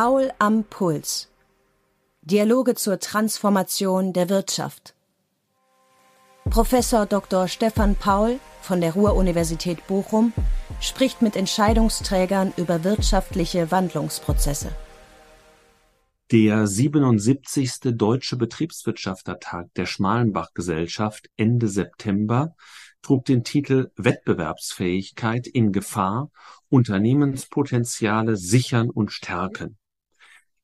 Paul 0.00 0.30
am 0.38 0.62
Puls. 0.62 1.28
Dialoge 2.22 2.76
zur 2.76 3.00
Transformation 3.00 4.12
der 4.12 4.28
Wirtschaft. 4.28 4.94
Professor 6.48 7.04
Dr. 7.04 7.48
Stefan 7.48 7.96
Paul 7.96 8.38
von 8.62 8.80
der 8.80 8.92
Ruhr-Universität 8.92 9.84
Bochum 9.88 10.32
spricht 10.80 11.20
mit 11.20 11.34
Entscheidungsträgern 11.34 12.52
über 12.56 12.84
wirtschaftliche 12.84 13.72
Wandlungsprozesse. 13.72 14.70
Der 16.30 16.68
77. 16.68 17.96
Deutsche 17.96 18.36
Betriebswirtschaftertag 18.36 19.66
der 19.74 19.86
Schmalenbach-Gesellschaft 19.86 21.28
Ende 21.36 21.66
September 21.66 22.54
trug 23.02 23.24
den 23.24 23.42
Titel 23.42 23.90
Wettbewerbsfähigkeit 23.96 25.48
in 25.48 25.72
Gefahr– 25.72 26.30
Unternehmenspotenziale 26.68 28.36
sichern 28.36 28.90
und 28.90 29.10
stärken. 29.10 29.76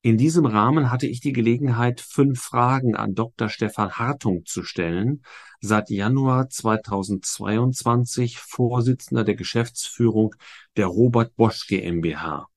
In 0.06 0.18
diesem 0.18 0.44
Rahmen 0.44 0.90
hatte 0.90 1.06
ich 1.06 1.20
die 1.20 1.32
Gelegenheit, 1.32 2.02
fünf 2.02 2.38
Fragen 2.38 2.94
an 2.94 3.14
Dr. 3.14 3.48
Stefan 3.48 3.92
Hartung 3.92 4.44
zu 4.44 4.62
stellen, 4.62 5.24
seit 5.62 5.88
Januar 5.88 6.50
2022 6.50 8.38
Vorsitzender 8.38 9.24
der 9.24 9.34
Geschäftsführung 9.34 10.34
der 10.76 10.88
Robert 10.88 11.34
Bosch 11.36 11.66
GmbH. 11.68 12.48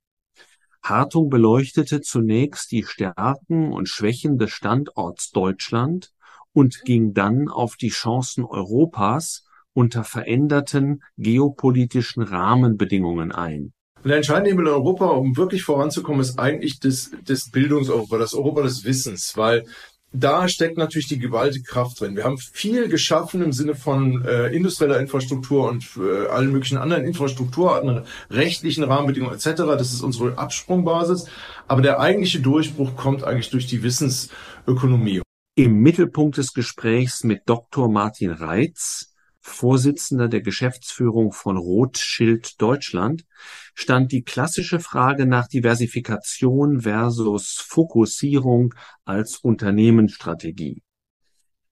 Hartung 0.83 1.29
beleuchtete 1.29 2.01
zunächst 2.01 2.70
die 2.73 2.83
Stärken 2.83 3.71
und 3.71 3.87
Schwächen 3.87 4.37
des 4.37 4.51
Standorts 4.51 5.32
Deutschland 5.32 6.11
und 6.51 6.82
ging 6.84 7.13
dann 7.13 7.48
auf 7.48 7.77
die 7.77 7.91
Chancen 7.91 8.43
Europas 8.43 9.45
unter 9.71 10.04
veränderten 10.04 11.01
geopolitischen 11.15 12.23
Rahmenbedingungen 12.23 13.32
ein. 13.32 13.71
Und 14.03 14.09
der 14.09 14.17
entscheidende 14.17 14.51
Hebel 14.51 14.67
in 14.67 14.73
Europa, 14.73 15.05
um 15.07 15.35
wirklich 15.37 15.63
voranzukommen, 15.63 16.21
ist 16.21 16.40
eigentlich 16.40 16.79
das, 16.79 17.12
das 17.26 17.49
Bildungseuropa, 17.49 18.17
das 18.17 18.34
Europa 18.34 18.62
des 18.62 18.84
Wissens, 18.85 19.34
weil 19.35 19.65
da 20.13 20.48
steckt 20.48 20.77
natürlich 20.77 21.07
die 21.07 21.20
gewaltige 21.20 21.65
Kraft 21.65 21.99
drin. 21.99 22.15
Wir 22.15 22.23
haben 22.23 22.37
viel 22.37 22.87
geschaffen 22.87 23.41
im 23.41 23.51
Sinne 23.51 23.76
von 23.76 24.23
äh, 24.26 24.48
industrieller 24.48 24.99
Infrastruktur 24.99 25.70
und 25.70 25.85
äh, 25.98 26.27
allen 26.27 26.51
möglichen 26.51 26.77
anderen 26.77 27.04
Infrastrukturarten, 27.04 28.04
rechtlichen 28.29 28.84
Rahmenbedingungen 28.84 29.35
etc. 29.35 29.63
Das 29.77 29.93
ist 29.93 30.01
unsere 30.01 30.37
Absprungbasis. 30.37 31.26
Aber 31.67 31.82
der 31.82 31.99
eigentliche 31.99 32.39
Durchbruch 32.39 32.95
kommt 32.95 33.23
eigentlich 33.23 33.49
durch 33.49 33.67
die 33.67 33.84
Wissensökonomie. 33.84 35.21
Im 35.55 35.82
Mittelpunkt 35.82 36.37
des 36.37 36.54
Gesprächs 36.54 37.23
mit 37.23 37.41
Dr. 37.45 37.91
Martin 37.91 38.32
Reitz 38.32 39.13
Vorsitzender 39.48 40.27
der 40.27 40.41
Geschäftsführung 40.41 41.31
von 41.31 41.57
Rothschild 41.57 42.62
Deutschland, 42.62 43.26
stand 43.73 44.12
die 44.12 44.23
klassische 44.23 44.79
Frage 44.79 45.26
nach 45.26 45.48
Diversifikation 45.48 46.81
versus 46.81 47.54
Fokussierung 47.54 48.76
als 49.05 49.37
Unternehmensstrategie. 49.37 50.84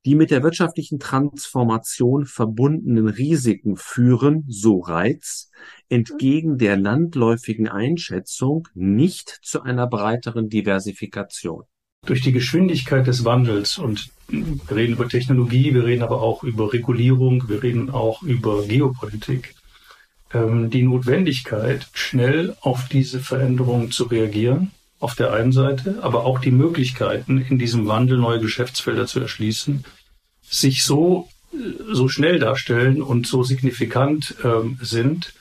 Die 0.06 0.16
mit 0.16 0.32
der 0.32 0.42
wirtschaftlichen 0.42 1.00
Transformation 1.00 2.26
verbundenen 2.26 3.08
Risiken 3.08 3.76
führen, 3.76 4.46
so 4.48 4.80
Reiz, 4.80 5.52
entgegen 5.90 6.58
der 6.58 6.78
landläufigen 6.78 7.68
Einschätzung 7.68 8.68
nicht 8.74 9.40
zu 9.44 9.62
einer 9.62 9.88
breiteren 9.88 10.48
Diversifikation 10.50 11.66
durch 12.06 12.22
die 12.22 12.32
Geschwindigkeit 12.32 13.08
des 13.08 13.26
Wandels 13.26 13.78
und 13.78 14.10
wir 14.28 14.76
reden 14.76 14.94
über 14.94 15.08
Technologie, 15.08 15.74
wir 15.74 15.86
reden 15.86 16.04
aber 16.04 16.22
auch 16.22 16.44
über 16.44 16.74
Regulierung, 16.74 17.48
wir 17.48 17.62
reden 17.62 17.90
auch 17.90 18.24
über 18.24 18.64
Geopolitik, 18.66 19.56
ähm, 20.34 20.70
die 20.70 20.84
Notwendigkeit, 20.84 21.88
schnell 21.94 22.56
auf 22.62 22.88
diese 22.88 23.20
Veränderungen 23.20 23.92
zu 23.92 24.06
reagieren, 24.06 24.72
auf 25.00 25.16
der 25.16 25.34
einen 25.34 25.52
Seite, 25.52 26.00
aber 26.02 26.26
auch 26.26 26.40
die 26.40 26.52
Möglichkeiten, 26.52 27.38
in 27.38 27.60
diesem 27.60 27.88
Wandel 27.88 28.18
neue 28.18 28.40
Geschäftsfelder 28.40 29.06
zu 29.06 29.20
erschließen, 29.20 29.86
sich 30.42 30.84
so, 30.84 31.30
so 31.92 32.08
schnell 32.08 32.40
darstellen 32.40 33.02
und 33.02 33.28
so 33.28 33.44
signifikant 33.44 34.36
ähm, 34.44 34.80
sind, 34.82 35.34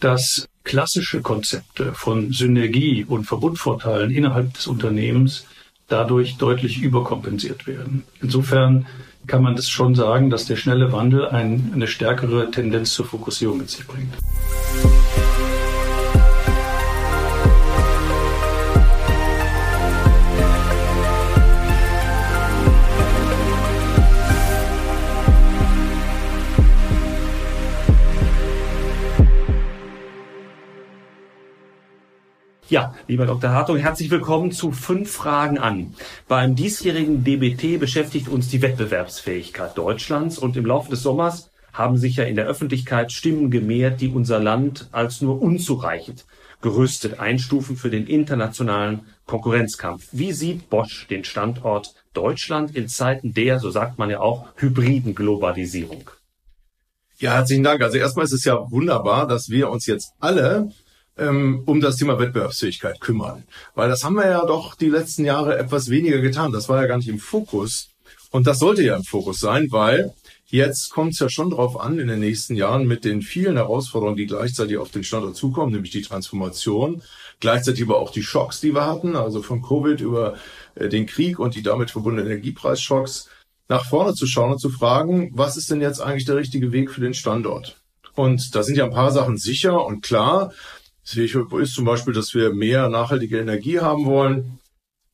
dass 0.00 0.48
klassische 0.62 1.22
Konzepte 1.22 1.92
von 1.94 2.32
Synergie 2.32 3.04
und 3.04 3.24
Verbundvorteilen 3.24 4.10
innerhalb 4.10 4.54
des 4.54 4.66
Unternehmens 4.66 5.46
dadurch 5.88 6.36
deutlich 6.36 6.80
überkompensiert 6.80 7.66
werden. 7.66 8.04
Insofern 8.20 8.86
kann 9.26 9.42
man 9.42 9.56
das 9.56 9.68
schon 9.68 9.94
sagen, 9.94 10.30
dass 10.30 10.46
der 10.46 10.56
schnelle 10.56 10.92
Wandel 10.92 11.28
ein, 11.28 11.70
eine 11.74 11.86
stärkere 11.86 12.50
Tendenz 12.50 12.92
zur 12.92 13.06
Fokussierung 13.06 13.58
mit 13.58 13.70
sich 13.70 13.86
bringt. 13.86 14.14
Ja, 32.70 32.94
lieber 33.06 33.24
Dr. 33.24 33.48
Hartung, 33.50 33.78
herzlich 33.78 34.10
willkommen 34.10 34.52
zu 34.52 34.72
fünf 34.72 35.10
Fragen 35.10 35.56
an. 35.56 35.94
Beim 36.28 36.54
diesjährigen 36.54 37.24
DBT 37.24 37.80
beschäftigt 37.80 38.28
uns 38.28 38.48
die 38.48 38.60
Wettbewerbsfähigkeit 38.60 39.78
Deutschlands 39.78 40.36
und 40.36 40.54
im 40.54 40.66
Laufe 40.66 40.90
des 40.90 41.02
Sommers 41.02 41.50
haben 41.72 41.96
sich 41.96 42.16
ja 42.16 42.24
in 42.24 42.36
der 42.36 42.44
Öffentlichkeit 42.44 43.10
Stimmen 43.10 43.50
gemehrt, 43.50 44.02
die 44.02 44.08
unser 44.08 44.38
Land 44.38 44.86
als 44.92 45.22
nur 45.22 45.40
unzureichend 45.40 46.26
gerüstet 46.60 47.18
einstufen 47.18 47.74
für 47.78 47.88
den 47.88 48.06
internationalen 48.06 49.00
Konkurrenzkampf. 49.24 50.06
Wie 50.12 50.32
sieht 50.32 50.68
Bosch 50.68 51.06
den 51.08 51.24
Standort 51.24 51.94
Deutschland 52.12 52.76
in 52.76 52.86
Zeiten 52.88 53.32
der, 53.32 53.60
so 53.60 53.70
sagt 53.70 53.98
man 53.98 54.10
ja 54.10 54.20
auch, 54.20 54.46
hybriden 54.56 55.14
Globalisierung? 55.14 56.10
Ja, 57.16 57.32
herzlichen 57.32 57.64
Dank. 57.64 57.80
Also 57.80 57.96
erstmal 57.96 58.26
ist 58.26 58.32
es 58.32 58.44
ja 58.44 58.70
wunderbar, 58.70 59.26
dass 59.26 59.48
wir 59.48 59.70
uns 59.70 59.86
jetzt 59.86 60.12
alle 60.18 60.68
ähm, 61.18 61.62
um 61.66 61.80
das 61.80 61.96
Thema 61.96 62.18
Wettbewerbsfähigkeit 62.18 63.00
kümmern. 63.00 63.44
Weil 63.74 63.88
das 63.88 64.04
haben 64.04 64.14
wir 64.14 64.26
ja 64.26 64.44
doch 64.44 64.74
die 64.74 64.88
letzten 64.88 65.24
Jahre 65.24 65.58
etwas 65.58 65.90
weniger 65.90 66.18
getan. 66.20 66.52
Das 66.52 66.68
war 66.68 66.80
ja 66.80 66.86
gar 66.86 66.98
nicht 66.98 67.08
im 67.08 67.18
Fokus. 67.18 67.90
Und 68.30 68.46
das 68.46 68.58
sollte 68.58 68.82
ja 68.82 68.96
im 68.96 69.04
Fokus 69.04 69.40
sein, 69.40 69.68
weil 69.70 70.14
jetzt 70.46 70.90
kommt 70.90 71.12
es 71.12 71.18
ja 71.18 71.28
schon 71.28 71.50
drauf 71.50 71.80
an, 71.80 71.98
in 71.98 72.08
den 72.08 72.20
nächsten 72.20 72.54
Jahren 72.54 72.86
mit 72.86 73.04
den 73.04 73.22
vielen 73.22 73.56
Herausforderungen, 73.56 74.16
die 74.16 74.26
gleichzeitig 74.26 74.78
auf 74.78 74.90
den 74.90 75.04
Standort 75.04 75.36
zukommen, 75.36 75.72
nämlich 75.72 75.92
die 75.92 76.02
Transformation, 76.02 77.02
gleichzeitig 77.40 77.82
aber 77.84 77.98
auch 77.98 78.10
die 78.10 78.22
Schocks, 78.22 78.60
die 78.60 78.74
wir 78.74 78.86
hatten, 78.86 79.16
also 79.16 79.42
von 79.42 79.62
Covid 79.62 80.00
über 80.00 80.36
äh, 80.74 80.88
den 80.88 81.06
Krieg 81.06 81.38
und 81.38 81.54
die 81.54 81.62
damit 81.62 81.90
verbundenen 81.90 82.30
Energiepreisschocks, 82.30 83.28
nach 83.68 83.84
vorne 83.84 84.14
zu 84.14 84.26
schauen 84.26 84.52
und 84.52 84.60
zu 84.60 84.70
fragen, 84.70 85.30
was 85.34 85.56
ist 85.56 85.70
denn 85.70 85.82
jetzt 85.82 86.00
eigentlich 86.00 86.24
der 86.24 86.36
richtige 86.36 86.72
Weg 86.72 86.90
für 86.90 87.02
den 87.02 87.14
Standort? 87.14 87.76
Und 88.14 88.54
da 88.54 88.62
sind 88.62 88.76
ja 88.76 88.84
ein 88.84 88.90
paar 88.90 89.12
Sachen 89.12 89.36
sicher 89.36 89.84
und 89.84 90.02
klar. 90.02 90.52
Ist 91.16 91.74
zum 91.74 91.84
Beispiel, 91.84 92.14
dass 92.14 92.34
wir 92.34 92.52
mehr 92.52 92.88
nachhaltige 92.88 93.38
Energie 93.38 93.80
haben 93.80 94.04
wollen, 94.04 94.58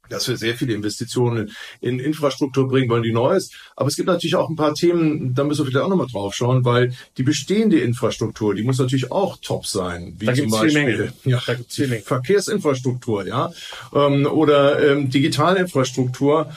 dass 0.09 0.29
wir 0.29 0.37
sehr 0.37 0.55
viele 0.55 0.75
Investitionen 0.75 1.51
in 1.81 1.99
Infrastruktur 1.99 2.69
bringen 2.69 2.89
wollen, 2.91 3.03
die 3.03 3.13
neu 3.13 3.35
ist. 3.37 3.55
Aber 3.77 3.89
es 3.89 3.97
gibt 3.97 4.09
natürlich 4.09 4.37
auch 4.37 4.49
ein 4.49 4.57
paar 4.57 4.75
Themen, 4.75 5.35
da 5.35 5.45
müssen 5.45 5.65
wir 5.65 5.71
vielleicht 5.71 5.85
auch 5.85 5.89
nochmal 5.89 6.09
drauf 6.11 6.35
schauen, 6.35 6.65
weil 6.65 6.93
die 7.17 7.23
bestehende 7.23 7.81
Infrastruktur, 7.81 8.55
die 8.55 8.63
muss 8.63 8.79
natürlich 8.79 9.11
auch 9.11 9.39
top 9.41 9.67
sein. 9.67 10.15
Wie 10.19 10.27
da 10.27 10.35
zum 10.35 10.51
Beispiel 10.51 11.13
ja, 11.25 11.41
Verkehrsinfrastruktur, 11.41 13.27
ja, 13.27 13.53
ähm, 13.95 14.27
oder 14.27 14.93
ähm, 14.93 15.11
Digitalinfrastruktur. 15.11 16.51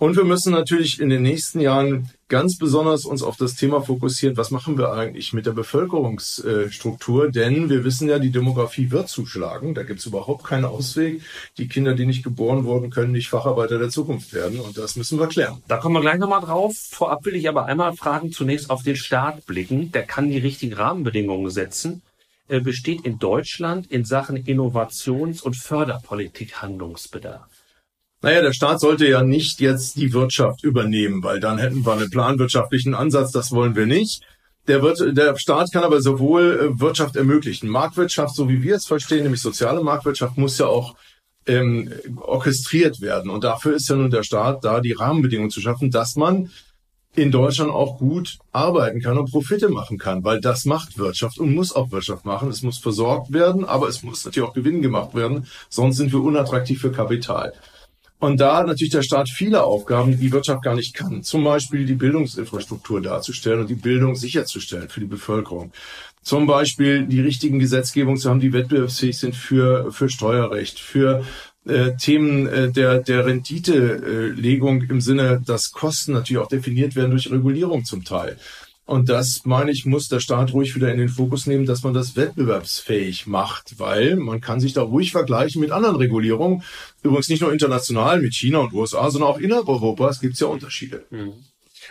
Und 0.00 0.16
wir 0.16 0.24
müssen 0.24 0.52
natürlich 0.52 0.98
in 0.98 1.10
den 1.10 1.20
nächsten 1.20 1.60
Jahren 1.60 2.08
ganz 2.28 2.56
besonders 2.56 3.04
uns 3.04 3.22
auf 3.22 3.36
das 3.36 3.54
Thema 3.54 3.82
fokussieren, 3.82 4.38
was 4.38 4.50
machen 4.50 4.78
wir 4.78 4.92
eigentlich 4.92 5.34
mit 5.34 5.44
der 5.44 5.52
Bevölkerungsstruktur? 5.52 7.30
Denn 7.30 7.68
wir 7.68 7.84
wissen 7.84 8.08
ja, 8.08 8.18
die 8.18 8.30
Demografie 8.30 8.90
wird 8.90 9.10
zuschlagen. 9.10 9.74
Da 9.74 9.82
gibt 9.82 10.00
es 10.00 10.06
überhaupt 10.06 10.44
keinen 10.44 10.64
Ausweg. 10.64 11.20
Die 11.58 11.68
Kinder, 11.68 11.92
die 11.94 12.06
nicht 12.06 12.24
geboren 12.24 12.64
wurden, 12.64 12.88
können 12.88 13.12
nicht 13.12 13.28
Facharbeiter 13.28 13.78
der 13.78 13.90
Zukunft 13.90 14.32
werden. 14.32 14.58
Und 14.60 14.78
das 14.78 14.96
müssen 14.96 15.18
wir 15.18 15.26
klären. 15.26 15.62
Da 15.68 15.76
kommen 15.76 15.96
wir 15.96 16.00
gleich 16.00 16.18
nochmal 16.18 16.40
drauf. 16.40 16.74
Vorab 16.78 17.26
will 17.26 17.36
ich 17.36 17.46
aber 17.46 17.66
einmal 17.66 17.94
fragen, 17.94 18.32
zunächst 18.32 18.70
auf 18.70 18.82
den 18.82 18.96
Staat 18.96 19.44
blicken. 19.44 19.92
Der 19.92 20.04
kann 20.04 20.30
die 20.30 20.38
richtigen 20.38 20.72
Rahmenbedingungen 20.72 21.50
setzen. 21.50 22.00
Äh, 22.48 22.60
besteht 22.60 23.02
in 23.02 23.18
Deutschland 23.18 23.90
in 23.90 24.06
Sachen 24.06 24.38
Innovations- 24.38 25.42
und 25.42 25.56
Förderpolitik 25.56 26.62
Handlungsbedarf? 26.62 27.59
Naja, 28.22 28.42
der 28.42 28.52
Staat 28.52 28.80
sollte 28.80 29.08
ja 29.08 29.22
nicht 29.22 29.60
jetzt 29.60 29.96
die 29.96 30.12
Wirtschaft 30.12 30.62
übernehmen, 30.62 31.22
weil 31.22 31.40
dann 31.40 31.58
hätten 31.58 31.86
wir 31.86 31.92
einen 31.92 32.10
planwirtschaftlichen 32.10 32.94
Ansatz, 32.94 33.32
das 33.32 33.50
wollen 33.50 33.76
wir 33.76 33.86
nicht. 33.86 34.22
Der, 34.68 34.82
wird, 34.82 35.16
der 35.16 35.36
Staat 35.38 35.72
kann 35.72 35.84
aber 35.84 36.02
sowohl 36.02 36.72
äh, 36.76 36.80
Wirtschaft 36.80 37.16
ermöglichen. 37.16 37.68
Marktwirtschaft, 37.68 38.36
so 38.36 38.48
wie 38.48 38.62
wir 38.62 38.76
es 38.76 38.86
verstehen, 38.86 39.22
nämlich 39.22 39.40
soziale 39.40 39.82
Marktwirtschaft, 39.82 40.36
muss 40.36 40.58
ja 40.58 40.66
auch 40.66 40.96
ähm, 41.46 41.92
orchestriert 42.16 43.00
werden. 43.00 43.30
Und 43.30 43.42
dafür 43.42 43.74
ist 43.74 43.88
ja 43.88 43.96
nun 43.96 44.10
der 44.10 44.22
Staat 44.22 44.64
da, 44.64 44.80
die 44.80 44.92
Rahmenbedingungen 44.92 45.50
zu 45.50 45.62
schaffen, 45.62 45.90
dass 45.90 46.14
man 46.14 46.50
in 47.16 47.30
Deutschland 47.32 47.72
auch 47.72 47.98
gut 47.98 48.38
arbeiten 48.52 49.00
kann 49.00 49.18
und 49.18 49.30
Profite 49.30 49.68
machen 49.68 49.98
kann, 49.98 50.22
weil 50.22 50.40
das 50.40 50.64
macht 50.64 50.96
Wirtschaft 50.96 51.38
und 51.38 51.54
muss 51.54 51.74
auch 51.74 51.90
Wirtschaft 51.90 52.24
machen. 52.24 52.50
Es 52.50 52.62
muss 52.62 52.78
versorgt 52.78 53.32
werden, 53.32 53.64
aber 53.64 53.88
es 53.88 54.02
muss 54.02 54.24
natürlich 54.24 54.48
auch 54.48 54.54
Gewinn 54.54 54.82
gemacht 54.82 55.14
werden, 55.14 55.46
sonst 55.68 55.96
sind 55.96 56.12
wir 56.12 56.20
unattraktiv 56.20 56.80
für 56.80 56.92
Kapital. 56.92 57.54
Und 58.20 58.38
da 58.38 58.58
hat 58.58 58.66
natürlich 58.66 58.92
der 58.92 59.02
Staat 59.02 59.30
viele 59.30 59.64
Aufgaben, 59.64 60.18
die 60.18 60.30
Wirtschaft 60.30 60.62
gar 60.62 60.76
nicht 60.76 60.94
kann. 60.94 61.22
Zum 61.22 61.42
Beispiel 61.42 61.86
die 61.86 61.94
Bildungsinfrastruktur 61.94 63.00
darzustellen 63.00 63.60
und 63.60 63.70
die 63.70 63.74
Bildung 63.74 64.14
sicherzustellen 64.14 64.90
für 64.90 65.00
die 65.00 65.06
Bevölkerung. 65.06 65.72
Zum 66.22 66.46
Beispiel 66.46 67.06
die 67.06 67.20
richtigen 67.20 67.58
Gesetzgebungen 67.58 68.18
zu 68.18 68.28
haben, 68.28 68.40
die 68.40 68.52
wettbewerbsfähig 68.52 69.18
sind 69.18 69.34
für, 69.34 69.90
für 69.90 70.10
Steuerrecht, 70.10 70.78
für 70.78 71.24
äh, 71.66 71.92
Themen 71.96 72.46
äh, 72.46 72.70
der, 72.70 72.98
der 72.98 73.24
Renditelegung 73.24 74.82
im 74.82 75.00
Sinne, 75.00 75.42
dass 75.44 75.72
Kosten 75.72 76.12
natürlich 76.12 76.42
auch 76.42 76.48
definiert 76.48 76.96
werden 76.96 77.10
durch 77.10 77.30
Regulierung 77.30 77.86
zum 77.86 78.04
Teil. 78.04 78.36
Und 78.90 79.08
das, 79.08 79.42
meine 79.44 79.70
ich, 79.70 79.86
muss 79.86 80.08
der 80.08 80.18
Staat 80.18 80.52
ruhig 80.52 80.74
wieder 80.74 80.90
in 80.90 80.98
den 80.98 81.08
Fokus 81.08 81.46
nehmen, 81.46 81.64
dass 81.64 81.84
man 81.84 81.94
das 81.94 82.16
wettbewerbsfähig 82.16 83.28
macht, 83.28 83.78
weil 83.78 84.16
man 84.16 84.40
kann 84.40 84.58
sich 84.58 84.72
da 84.72 84.82
ruhig 84.82 85.12
vergleichen 85.12 85.60
mit 85.60 85.70
anderen 85.70 85.94
Regulierungen. 85.94 86.64
Übrigens 87.04 87.28
nicht 87.28 87.40
nur 87.40 87.52
international 87.52 88.20
mit 88.20 88.34
China 88.34 88.58
und 88.58 88.72
USA, 88.72 89.08
sondern 89.08 89.30
auch 89.30 89.38
innerhalb 89.38 89.68
Europas 89.68 90.18
gibt 90.18 90.34
es 90.34 90.40
ja 90.40 90.48
Unterschiede. 90.48 91.04
Mhm. 91.10 91.34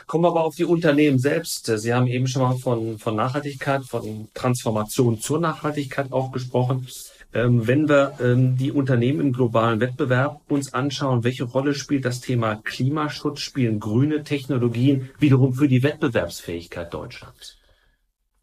Kommen 0.08 0.26
wir 0.26 0.28
aber 0.28 0.44
auf 0.44 0.56
die 0.56 0.66
Unternehmen 0.66 1.20
selbst. 1.20 1.72
Sie 1.74 1.94
haben 1.94 2.08
eben 2.08 2.28
schon 2.28 2.42
mal 2.42 2.58
von, 2.58 3.00
von 3.00 3.16
Nachhaltigkeit, 3.16 3.86
von 3.86 4.28
Transformation 4.34 5.22
zur 5.22 5.40
Nachhaltigkeit 5.40 6.12
auch 6.12 6.34
gesprochen. 6.34 6.86
Ähm, 7.32 7.68
wenn 7.68 7.88
wir 7.88 8.18
ähm, 8.20 8.58
die 8.58 8.72
Unternehmen 8.72 9.20
im 9.20 9.34
globalen 9.34 9.80
Wettbewerb 9.80 10.42
uns 10.50 10.74
anschauen, 10.74 11.24
welche 11.24 11.44
Rolle 11.44 11.76
spielt 11.76 12.06
das 12.06 12.22
Thema 12.22 12.56
Klimaschutz, 12.56 13.42
spielen 13.42 13.80
grüne 13.80 14.24
Technologien 14.24 15.10
wiederum 15.20 15.54
für 15.54 15.68
die 15.68 15.84
Wettbewerbsfähigkeit 15.84 16.92
Deutschlands? 16.92 17.58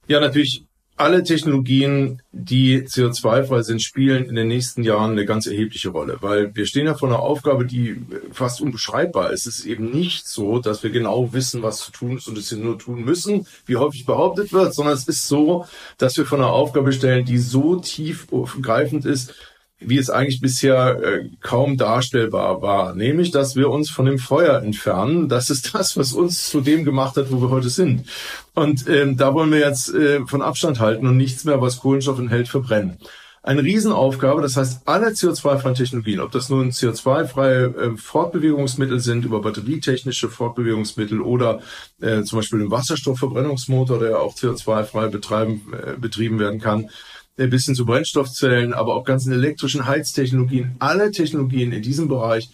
Ja, 0.06 0.20
natürlich 0.20 0.65
alle 0.96 1.22
Technologien, 1.22 2.22
die 2.32 2.82
CO2-frei 2.82 3.62
sind, 3.62 3.82
spielen 3.82 4.24
in 4.24 4.34
den 4.34 4.48
nächsten 4.48 4.82
Jahren 4.82 5.12
eine 5.12 5.26
ganz 5.26 5.46
erhebliche 5.46 5.90
Rolle, 5.90 6.18
weil 6.20 6.54
wir 6.54 6.66
stehen 6.66 6.86
ja 6.86 6.94
vor 6.94 7.08
einer 7.08 7.20
Aufgabe, 7.20 7.66
die 7.66 8.00
fast 8.32 8.60
unbeschreibbar 8.60 9.30
ist. 9.30 9.46
Es 9.46 9.58
ist 9.58 9.66
eben 9.66 9.90
nicht 9.90 10.26
so, 10.26 10.58
dass 10.58 10.82
wir 10.82 10.90
genau 10.90 11.32
wissen, 11.32 11.62
was 11.62 11.78
zu 11.78 11.92
tun 11.92 12.16
ist 12.16 12.28
und 12.28 12.38
es 12.38 12.50
nur 12.52 12.78
tun 12.78 13.04
müssen, 13.04 13.46
wie 13.66 13.76
häufig 13.76 14.06
behauptet 14.06 14.52
wird, 14.52 14.74
sondern 14.74 14.94
es 14.94 15.06
ist 15.06 15.28
so, 15.28 15.66
dass 15.98 16.16
wir 16.16 16.24
vor 16.24 16.38
einer 16.38 16.50
Aufgabe 16.50 16.92
stellen, 16.92 17.26
die 17.26 17.38
so 17.38 17.76
tiefgreifend 17.76 19.04
ist, 19.04 19.34
wie 19.78 19.98
es 19.98 20.08
eigentlich 20.08 20.40
bisher 20.40 20.98
äh, 21.02 21.28
kaum 21.40 21.76
darstellbar 21.76 22.62
war, 22.62 22.94
nämlich, 22.94 23.30
dass 23.30 23.56
wir 23.56 23.70
uns 23.70 23.90
von 23.90 24.06
dem 24.06 24.18
Feuer 24.18 24.62
entfernen. 24.62 25.28
Das 25.28 25.50
ist 25.50 25.74
das, 25.74 25.96
was 25.96 26.12
uns 26.12 26.48
zu 26.48 26.60
dem 26.62 26.84
gemacht 26.84 27.16
hat, 27.16 27.30
wo 27.30 27.40
wir 27.42 27.50
heute 27.50 27.68
sind. 27.68 28.06
Und 28.54 28.88
ähm, 28.88 29.16
da 29.16 29.34
wollen 29.34 29.52
wir 29.52 29.58
jetzt 29.58 29.92
äh, 29.92 30.24
von 30.26 30.40
Abstand 30.40 30.80
halten 30.80 31.06
und 31.06 31.16
nichts 31.16 31.44
mehr, 31.44 31.60
was 31.60 31.80
Kohlenstoff 31.80 32.18
enthält, 32.18 32.48
verbrennen. 32.48 32.98
Eine 33.46 33.62
Riesenaufgabe, 33.62 34.42
das 34.42 34.56
heißt, 34.56 34.88
alle 34.88 35.10
CO2-freien 35.10 35.76
Technologien, 35.76 36.18
ob 36.18 36.32
das 36.32 36.48
nun 36.48 36.70
CO2-freie 36.70 37.66
äh, 37.66 37.96
Fortbewegungsmittel 37.96 38.98
sind, 38.98 39.24
über 39.24 39.40
batterietechnische 39.40 40.30
Fortbewegungsmittel 40.30 41.20
oder 41.20 41.60
äh, 42.00 42.22
zum 42.22 42.40
Beispiel 42.40 42.62
ein 42.62 42.72
Wasserstoffverbrennungsmotor, 42.72 44.00
der 44.00 44.18
auch 44.18 44.34
CO2-frei 44.34 45.08
betreiben, 45.08 45.62
äh, 45.72 45.92
betrieben 45.96 46.40
werden 46.40 46.60
kann, 46.60 46.90
bis 47.36 47.66
hin 47.66 47.74
zu 47.74 47.84
Brennstoffzellen, 47.84 48.72
aber 48.72 48.94
auch 48.94 49.04
ganzen 49.04 49.32
elektrischen 49.32 49.86
Heiztechnologien. 49.86 50.76
Alle 50.78 51.10
Technologien 51.10 51.72
in 51.72 51.82
diesem 51.82 52.08
Bereich 52.08 52.48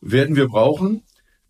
werden 0.00 0.36
wir 0.36 0.48
brauchen. 0.48 1.02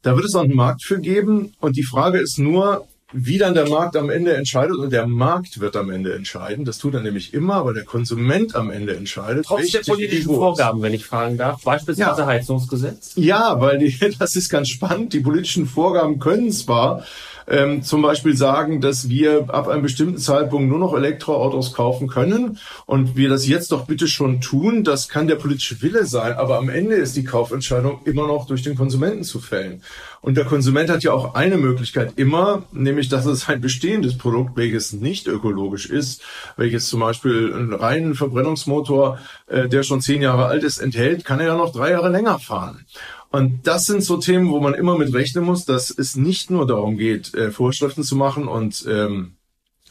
Da 0.03 0.15
wird 0.15 0.27
es 0.27 0.35
auch 0.37 0.44
einen 0.44 0.55
Markt 0.55 0.85
für 0.85 1.00
geben. 1.00 1.53
Und 1.61 1.77
die 1.77 1.83
Frage 1.83 2.19
ist 2.19 2.38
nur, 2.38 2.87
wie 3.12 3.38
dann 3.38 3.55
der 3.55 3.69
Markt 3.69 3.97
am 3.97 4.09
Ende 4.09 4.35
entscheidet. 4.35 4.77
Und 4.77 4.93
der 4.93 5.06
Markt 5.06 5.59
wird 5.59 5.75
am 5.75 5.91
Ende 5.91 6.15
entscheiden. 6.15 6.65
Das 6.65 6.79
tut 6.79 6.94
er 6.94 7.00
nämlich 7.00 7.35
immer, 7.35 7.65
weil 7.65 7.75
der 7.75 7.85
Konsument 7.85 8.55
am 8.55 8.71
Ende 8.71 8.97
entscheidet. 8.97 9.47
Trotz 9.47 9.73
der 9.73 9.81
politischen 9.81 10.32
Vorgaben, 10.32 10.81
wenn 10.82 10.94
ich 10.94 11.05
fragen 11.05 11.37
darf. 11.37 11.62
Beispielsweise 11.65 12.21
ja. 12.21 12.27
Heizungsgesetz. 12.27 13.12
Ja, 13.17 13.61
weil 13.61 13.79
die, 13.79 13.97
das 14.19 14.37
ist 14.37 14.49
ganz 14.49 14.69
spannend. 14.69 15.12
Die 15.12 15.21
politischen 15.21 15.67
Vorgaben 15.67 16.21
können 16.21 16.53
zwar 16.53 17.05
ähm, 17.48 17.82
zum 17.82 18.02
Beispiel 18.02 18.37
sagen, 18.37 18.81
dass 18.81 19.08
wir 19.08 19.46
ab 19.48 19.69
einem 19.69 19.82
bestimmten 19.82 20.19
Zeitpunkt 20.19 20.69
nur 20.69 20.78
noch 20.78 20.94
Elektroautos 20.94 21.72
kaufen 21.72 22.08
können 22.08 22.58
und 22.87 23.16
wir 23.16 23.28
das 23.28 23.46
jetzt 23.46 23.72
doch 23.72 23.87
bitte 23.87 24.08
schon 24.08 24.40
tun. 24.40 24.84
Das 24.84 25.08
kann 25.08 25.28
der 25.28 25.37
politische 25.37 25.81
Wille 25.82 26.06
sein, 26.06 26.32
aber 26.34 26.58
am 26.58 26.69
Ende 26.69 26.96
ist 26.96 27.16
die 27.16 27.25
Kaufentscheidung 27.25 28.00
immer 28.04 28.26
noch 28.26 28.46
durch 28.46 28.62
den 28.62 28.76
Konsumenten 28.76 29.25
zu 29.25 29.40
fällen. 29.40 29.82
Und 30.20 30.37
der 30.37 30.44
Konsument 30.44 30.90
hat 30.90 31.04
ja 31.04 31.12
auch 31.12 31.34
eine 31.34 31.56
Möglichkeit 31.56 32.14
immer, 32.16 32.64
nämlich 32.72 33.08
dass 33.08 33.26
es 33.26 33.48
ein 33.48 33.60
bestehendes 33.60 34.19
Produkt, 34.19 34.56
welches 34.56 34.93
nicht 34.93 35.28
ökologisch 35.28 35.87
ist, 35.87 36.22
welches 36.56 36.88
zum 36.88 36.98
Beispiel 36.98 37.54
einen 37.54 37.72
reinen 37.72 38.14
Verbrennungsmotor, 38.16 39.20
äh, 39.46 39.69
der 39.69 39.84
schon 39.84 40.00
zehn 40.00 40.22
Jahre 40.22 40.46
alt 40.46 40.64
ist, 40.64 40.78
enthält, 40.78 41.25
kann 41.25 41.38
er 41.38 41.46
ja 41.46 41.56
noch 41.56 41.72
drei 41.72 41.93
Jahre 41.93 42.08
länger 42.08 42.40
fahren. 42.40 42.87
Und 43.31 43.67
das 43.67 43.84
sind 43.84 44.02
so 44.02 44.17
Themen, 44.17 44.50
wo 44.50 44.61
man 44.61 44.75
immer 44.75 44.96
mit 44.96 45.12
rechnen 45.12 45.44
muss, 45.44 45.64
dass 45.64 45.90
es 45.90 46.17
nicht 46.17 46.50
nur 46.50 46.67
darum 46.67 46.96
geht, 46.96 47.34
äh, 47.34 47.50
Vorschriften 47.50 48.02
zu 48.02 48.17
machen 48.17 48.49
und 48.49 48.84
ähm, 48.88 49.37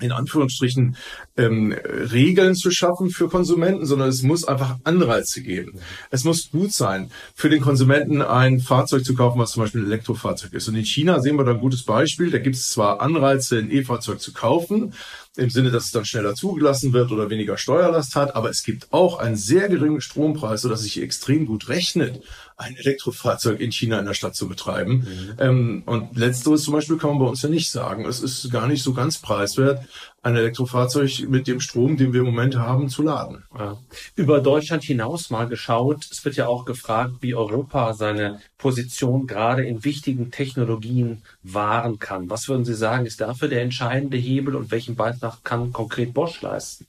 in 0.01 0.11
Anführungsstrichen 0.11 0.97
ähm, 1.37 1.71
Regeln 1.71 2.55
zu 2.55 2.69
schaffen 2.69 3.09
für 3.09 3.29
Konsumenten, 3.29 3.85
sondern 3.85 4.09
es 4.09 4.23
muss 4.23 4.43
einfach 4.43 4.77
Anreize 4.83 5.41
geben. 5.41 5.79
Es 6.11 6.25
muss 6.25 6.51
gut 6.51 6.73
sein, 6.73 7.11
für 7.33 7.49
den 7.49 7.61
Konsumenten 7.61 8.21
ein 8.21 8.59
Fahrzeug 8.59 9.05
zu 9.05 9.15
kaufen, 9.15 9.39
was 9.39 9.51
zum 9.51 9.63
Beispiel 9.63 9.81
ein 9.81 9.87
Elektrofahrzeug 9.87 10.51
ist. 10.51 10.67
Und 10.67 10.75
in 10.75 10.83
China 10.83 11.21
sehen 11.21 11.37
wir 11.37 11.45
da 11.45 11.51
ein 11.51 11.61
gutes 11.61 11.83
Beispiel. 11.83 12.29
Da 12.29 12.39
gibt 12.39 12.57
es 12.57 12.71
zwar 12.71 12.99
Anreize, 12.99 13.57
ein 13.57 13.71
E-Fahrzeug 13.71 14.19
zu 14.19 14.33
kaufen, 14.33 14.93
im 15.37 15.49
Sinne, 15.49 15.71
dass 15.71 15.85
es 15.85 15.91
dann 15.91 16.05
schneller 16.05 16.35
zugelassen 16.35 16.91
wird 16.91 17.11
oder 17.11 17.29
weniger 17.29 17.57
Steuerlast 17.57 18.15
hat, 18.15 18.35
aber 18.35 18.49
es 18.49 18.63
gibt 18.63 18.91
auch 18.91 19.19
einen 19.19 19.35
sehr 19.37 19.69
geringen 19.69 20.01
Strompreis, 20.01 20.61
sodass 20.61 20.81
sich 20.81 21.01
extrem 21.01 21.45
gut 21.45 21.69
rechnet, 21.69 22.21
ein 22.57 22.75
Elektrofahrzeug 22.77 23.59
in 23.59 23.71
China 23.71 23.99
in 23.99 24.05
der 24.05 24.13
Stadt 24.13 24.35
zu 24.35 24.47
betreiben. 24.47 25.05
Mhm. 25.07 25.33
Ähm, 25.39 25.83
und 25.85 26.17
letzteres 26.17 26.63
zum 26.63 26.73
Beispiel 26.73 26.97
kann 26.97 27.11
man 27.11 27.19
bei 27.19 27.25
uns 27.25 27.41
ja 27.41 27.49
nicht 27.49 27.69
sagen. 27.69 28.05
Es 28.05 28.21
ist 28.21 28.49
gar 28.51 28.67
nicht 28.67 28.81
so 28.81 28.93
ganz 28.93 29.17
preiswert, 29.17 29.85
ein 30.21 30.35
Elektrofahrzeug 30.35 31.27
mit 31.27 31.47
dem 31.47 31.59
Strom, 31.59 31.97
den 31.97 32.13
wir 32.13 32.21
im 32.21 32.27
Moment 32.27 32.55
haben, 32.55 32.89
zu 32.89 33.03
laden. 33.03 33.43
Ja. 33.57 33.77
Über 34.15 34.39
Deutschland 34.39 34.83
hinaus 34.83 35.29
mal 35.29 35.47
geschaut. 35.47 36.07
Es 36.09 36.23
wird 36.23 36.35
ja 36.35 36.47
auch 36.47 36.65
gefragt, 36.65 37.15
wie 37.19 37.35
Europa 37.35 37.93
seine 37.93 38.39
Position 38.57 39.27
gerade 39.27 39.65
in 39.65 39.83
wichtigen 39.83 40.31
Technologien 40.31 41.23
wahren 41.43 41.99
kann. 41.99 42.29
Was 42.29 42.47
würden 42.47 42.65
Sie 42.65 42.73
sagen, 42.73 43.05
ist 43.05 43.21
dafür 43.21 43.49
der 43.49 43.61
entscheidende 43.61 44.17
Hebel 44.17 44.55
und 44.55 44.71
welchen 44.71 44.95
Beitrag 44.95 45.43
kann 45.43 45.73
konkret 45.73 46.13
Bosch 46.13 46.41
leisten? 46.41 46.87